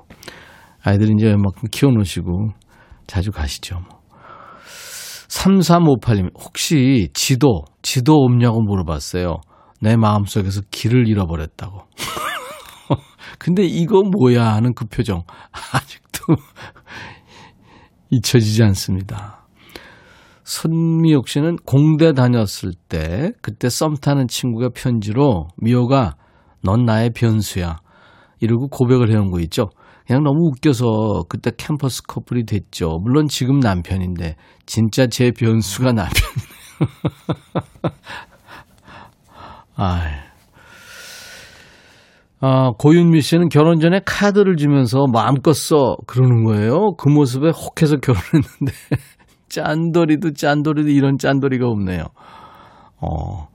[0.82, 2.62] 아이들 이제 웬만큼 키워놓으시고
[3.08, 3.80] 자주 가시죠.
[3.80, 4.02] 뭐.
[5.28, 9.38] 3358님, 혹시 지도, 지도 없냐고 물어봤어요.
[9.80, 11.84] 내 마음속에서 길을 잃어버렸다고.
[13.40, 15.24] 근데 이거 뭐야 하는 그 표정.
[15.74, 16.36] 아직도
[18.12, 19.48] 잊혀지지 않습니다.
[20.44, 26.16] 손미옥 씨는 공대 다녔을 때 그때 썸 타는 친구가 편지로 미호가
[26.62, 27.80] 넌 나의 변수야
[28.42, 29.70] 이러고 고백을 해온 거 있죠.
[30.12, 33.00] 그냥 너무 웃겨서 그때 캠퍼스 커플이 됐죠.
[33.02, 34.36] 물론 지금 남편인데
[34.66, 36.90] 진짜 제 변수가 남편이네요.
[39.78, 40.02] 아.
[42.42, 46.96] 아, 고윤미 씨는 결혼 전에 카드를 주면서 마음껏 써 그러는 거예요.
[46.98, 48.74] 그 모습에 혹해서 결혼했는데
[49.48, 52.04] 짠돌이도 짠돌이도 이런 짠돌이가 없네요.
[53.00, 53.48] 어.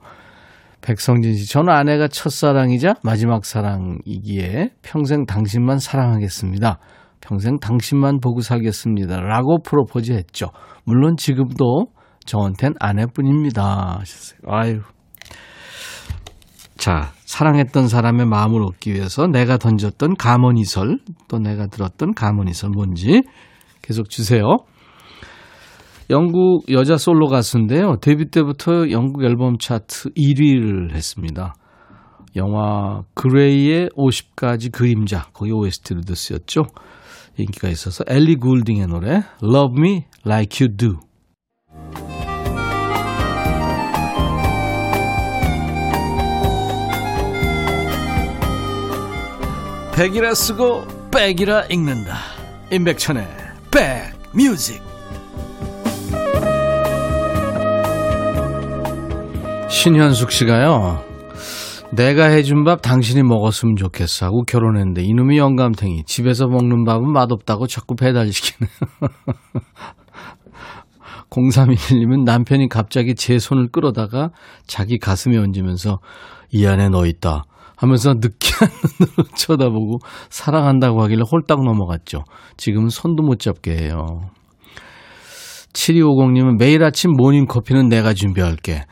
[0.87, 6.79] 백성진 씨, 저는 아내가 첫사랑이자 마지막 사랑이기에 평생 당신만 사랑하겠습니다.
[7.19, 9.19] 평생 당신만 보고 살겠습니다.
[9.19, 10.47] 라고 프로포즈 했죠.
[10.85, 11.87] 물론 지금도
[12.25, 13.97] 저한텐 아내뿐입니다.
[13.99, 14.39] 하셨어요.
[14.47, 14.79] 아유.
[16.77, 23.23] 자, 사랑했던 사람의 마음을 얻기 위해서 내가 던졌던 가문이설, 또 내가 들었던 가문이설 뭔지
[23.81, 24.59] 계속 주세요.
[26.09, 27.97] 영국 여자 솔로 가수인데요.
[27.99, 31.55] 데뷔 때부터 영국 앨범 차트 1위를 했습니다.
[32.37, 36.63] 영화 그레이의 50가지 그림자 거기 OST로도 쓰였죠.
[37.37, 40.99] 인기가 있어서 엘리 굴딩의 노래 Love Me Like You Do
[49.95, 52.13] 백이라 쓰고 백이라 읽는다.
[52.71, 53.25] 임백천의
[53.71, 54.96] 백뮤직
[59.69, 61.03] 신현숙 씨가요.
[61.91, 67.95] 내가 해준 밥 당신이 먹었으면 좋겠어 하고 결혼했는데 이놈이 영감탱이 집에서 먹는 밥은 맛없다고 자꾸
[67.95, 68.69] 배달시키네요.
[71.29, 74.31] 0321님은 남편이 갑자기 제 손을 끌어다가
[74.65, 75.99] 자기 가슴에 얹으면서
[76.51, 77.43] 이 안에 너 있다
[77.75, 79.99] 하면서 느끼한 눈으로 쳐다보고
[80.29, 82.23] 사랑한다고 하길래 홀딱 넘어갔죠.
[82.57, 84.21] 지금은 손도 못 잡게 해요.
[85.73, 88.85] 7250님은 매일 아침 모닝 커피는 내가 준비할게.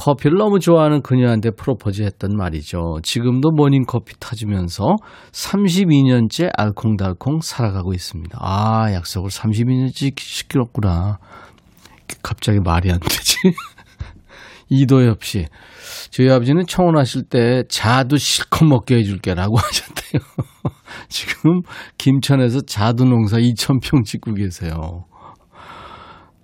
[0.00, 3.00] 커피를 너무 좋아하는 그녀한테 프로포즈 했던 말이죠.
[3.02, 4.96] 지금도 모닝커피 타주면서
[5.30, 8.38] 32년째 알콩달콩 살아가고 있습니다.
[8.40, 11.18] 아, 약속을 32년째 지키시는구나.
[12.22, 13.36] 갑자기 말이 안 되지.
[14.70, 15.44] 이도엽 씨.
[16.10, 20.22] 저희 아버지는 청혼하실 때 자두 실컷 먹게 해줄게라고 하셨대요.
[21.10, 21.60] 지금
[21.98, 25.04] 김천에서 자두 농사 2,000평 짓고 계세요.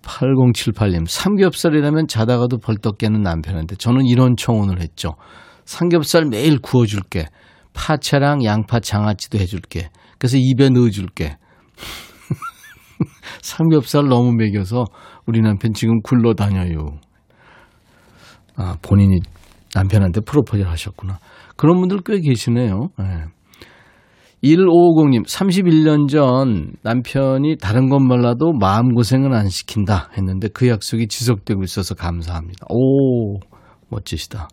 [0.06, 5.16] 8078님, 삼겹살이라면 자다가도 벌떡 깨는 남편한테 저는 이런 청혼을 했죠.
[5.64, 7.26] 삼겹살 매일 구워줄게.
[7.74, 9.90] 파채랑 양파 장아찌도 해줄게.
[10.18, 11.36] 그래서 입에 넣어줄게.
[13.42, 14.84] 삼겹살 너무 먹여서
[15.26, 16.98] 우리 남편 지금 굴러 다녀요.
[18.56, 19.20] 아, 본인이
[19.74, 21.18] 남편한테 프로포즈를 하셨구나.
[21.56, 22.88] 그런 분들 꽤 계시네요.
[22.98, 23.24] 네.
[24.54, 31.94] 1550님, 31년 전 남편이 다른 건 몰라도 마음고생은 안 시킨다 했는데 그 약속이 지속되고 있어서
[31.94, 32.66] 감사합니다.
[32.70, 33.38] 오,
[33.88, 34.48] 멋지시다.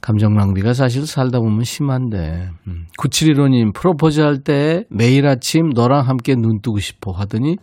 [0.00, 2.50] 감정 낭비가 사실 살다 보면 심한데.
[2.66, 2.86] 음.
[2.98, 7.56] 9715님, 프로포즈 할 때 매일 아침 너랑 함께 눈 뜨고 싶어 하더니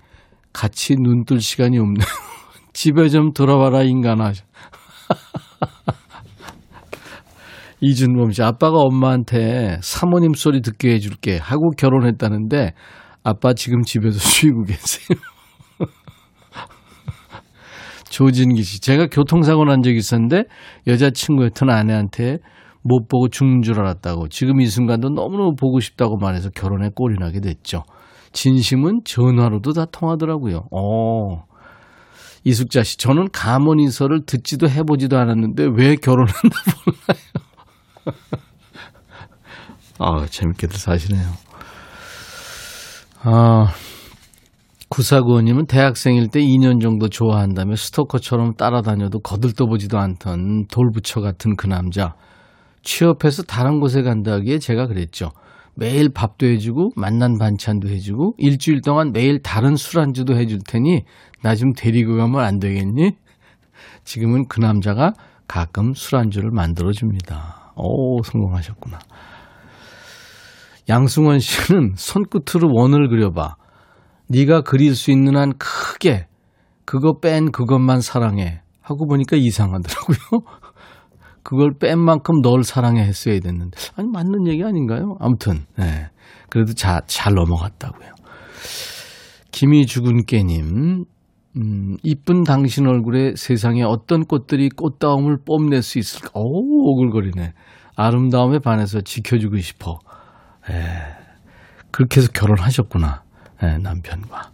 [0.53, 1.99] 같이 눈 뜰 시간이 없네.
[2.73, 4.31] 집에 좀 들어와라, 인간아.
[7.81, 12.73] 이준범 씨, 아빠가 엄마한테 사모님 소리 듣게 해줄게 하고 결혼했다는데
[13.23, 15.19] 아빠 지금 집에서 쉬고 계세요.
[18.09, 20.43] 조진기 씨, 제가 교통사고 난 적이 있었는데
[20.87, 22.39] 여자친구였던 아내한테
[22.81, 27.39] 못 보고 죽는 줄 알았다고 지금 이 순간도 너무너무 보고 싶다고 말해서 결혼에 꼴이 나게
[27.39, 27.83] 됐죠.
[28.31, 30.67] 진심은 전화로도 다 통하더라고요.
[30.71, 31.43] 어.
[32.45, 36.33] 이숙자 씨, 저는 가문 인서를 듣지도 해보지도 않았는데 왜 결혼했나
[36.85, 37.48] 몰라요.
[39.99, 41.27] 아, 재밌게들 사시네요.
[43.21, 43.73] 아,
[44.89, 52.15] 구사구원님은 대학생일 때 2년 정도 좋아한다며 스토커처럼 따라다녀도 거들떠보지도 않던 돌부처 같은 그 남자.
[52.81, 55.31] 취업해서 다른 곳에 간다기에 제가 그랬죠.
[55.75, 61.03] 매일 밥도 해주고 만난 반찬도 해주고 일주일 동안 매일 다른 술안주도 해줄 테니
[61.41, 63.11] 나 좀 데리고 가면 안 되겠니?
[64.03, 65.13] 지금은 그 남자가
[65.47, 67.58] 가끔 술안주를 만들어줍니다.
[67.79, 68.99] 오 성공하셨구나.
[70.87, 73.55] 양승원 씨는 손끝으로 원을 그려봐.
[74.29, 76.27] 네가 그릴 수 있는 한 크게
[76.85, 80.17] 그거 뺀 그것만 사랑해 하고 보니까 이상하더라고요.
[81.43, 85.15] 그걸 뺀 만큼 널 사랑해 했어야 됐는데 아니 맞는 얘기 아닌가요?
[85.19, 86.09] 아무튼 네.
[86.49, 88.09] 그래도 자, 잘 넘어갔다고요.
[89.51, 91.05] 김이 죽은 깨님
[91.57, 96.29] 음, 이쁜 당신 얼굴에 세상에 어떤 꽃들이 꽃다움을 뽐낼 수 있을까?
[96.35, 97.53] 오, 오글거리네.
[97.95, 99.99] 아름다움에 반해서 지켜주고 싶어.
[100.69, 100.73] 에,
[101.91, 103.23] 그렇게 해서 결혼하셨구나.
[103.63, 104.51] 에, 남편과.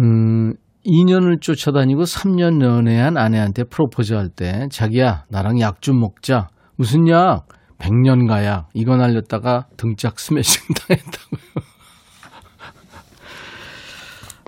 [0.00, 6.48] 음, 2년을 쫓아다니고 3년 연애한 아내한테 프로포즈 할 때 자기야 나랑 약 좀 먹자.
[6.76, 7.46] 무슨 약?
[7.78, 8.70] 백년가약.
[8.74, 11.77] 이거 날렸다가 등짝 스매싱 당했다고요.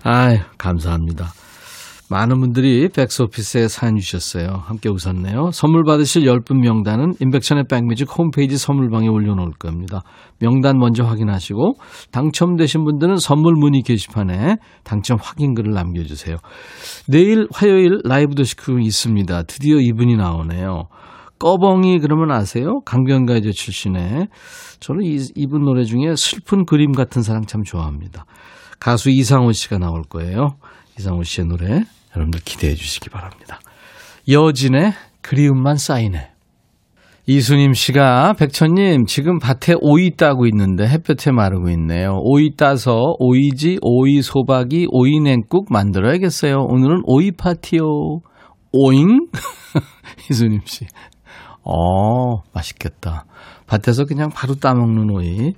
[0.02, 1.26] 아유 감사합니다.
[2.08, 4.62] 많은 분들이 백스오피스에 사연 주셨어요.
[4.64, 5.50] 함께 웃었네요.
[5.52, 10.02] 선물 받으실 10분 명단은 인백션의 백뮤직 홈페이지 선물방에 올려놓을 겁니다.
[10.40, 11.74] 명단 먼저 확인하시고
[12.10, 16.38] 당첨되신 분들은 선물 문의 게시판에 당첨 확인글을 남겨주세요.
[17.06, 19.44] 내일 화요일 라이브 도시크 있습니다.
[19.44, 20.88] 드디어 이분이 나오네요.
[21.38, 22.80] 꺼벙이 그러면 아세요?
[22.86, 24.26] 강변가요제 출신의
[24.80, 28.24] 저는 이, 이분 노래 중에 슬픈 그림 같은 사랑 참 좋아합니다.
[28.80, 30.56] 가수 이상호 씨가 나올 거예요.
[30.98, 31.84] 이상호 씨의 노래
[32.16, 33.60] 여러분들 기대해 주시기 바랍니다.
[34.28, 36.30] 여진의 그리움만 쌓이네.
[37.26, 42.18] 이수님 씨가 백천님 지금 밭에 오이 따고 있는데 햇볕에 마르고 있네요.
[42.22, 46.56] 오이 따서 오이지, 오이 소박이, 오이 냉국 만들어야겠어요.
[46.56, 47.82] 오늘은 오이 파티요.
[48.72, 49.28] 오잉?
[50.30, 50.86] 이수님 씨.
[51.62, 53.26] 어, 맛있겠다.
[53.66, 55.52] 밭에서 그냥 바로 따먹는 오이.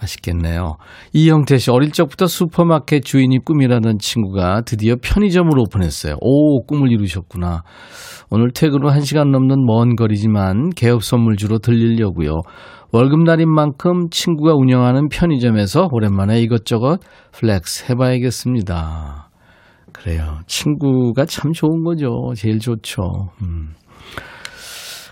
[0.00, 0.76] 맛있겠네요.
[1.12, 6.16] 이형태 씨, 어릴 적부터 슈퍼마켓 주인이 꿈이라던 친구가 드디어 편의점을 오픈했어요.
[6.20, 7.62] 오, 꿈을 이루셨구나.
[8.30, 12.40] 오늘 퇴근 후 1시간 넘는 먼 거리지만 개업 선물 주러 들리려고요.
[12.92, 17.00] 월급날인 만큼 친구가 운영하는 편의점에서 오랜만에 이것저것
[17.32, 19.28] flex 해봐야겠습니다.
[19.92, 20.40] 그래요.
[20.46, 22.32] 친구가 참 좋은 거죠.
[22.36, 23.30] 제일 좋죠.
[23.42, 23.70] 음.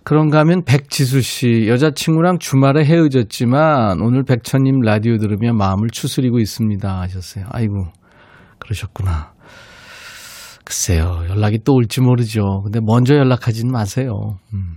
[0.04, 7.00] 그런가 하면 백지수 씨, 여자친구랑 주말에 헤어졌지만 오늘 백천님 라디오 들으며 마음을 추스리고 있습니다.
[7.00, 7.46] 하셨어요.
[7.50, 7.86] 아이고,
[8.58, 9.32] 그러셨구나.
[10.62, 12.60] 글쎄요, 연락이 또 올지 모르죠.
[12.64, 14.38] 근데 먼저 연락하진 마세요.
[14.52, 14.76] 음.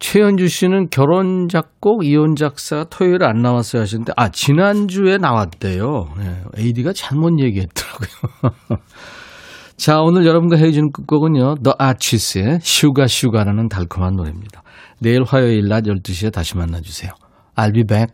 [0.00, 6.14] 최현주 씨는 결혼 작곡, 이혼 작사 토요일에 안 나왔어요 하시는데, 아, 지난주에 나왔대요.
[6.18, 8.52] 네, AD가 잘못 얘기했더라고요.
[9.78, 11.54] 자, 오늘 여러분과 헤어지는 끝곡은요.
[11.62, 14.64] The Archies의 Sugar Sugar라는 달콤한 노래입니다.
[14.98, 17.12] 내일 화요일 낮 12시에 다시 만나주세요.
[17.54, 18.12] I'll be back.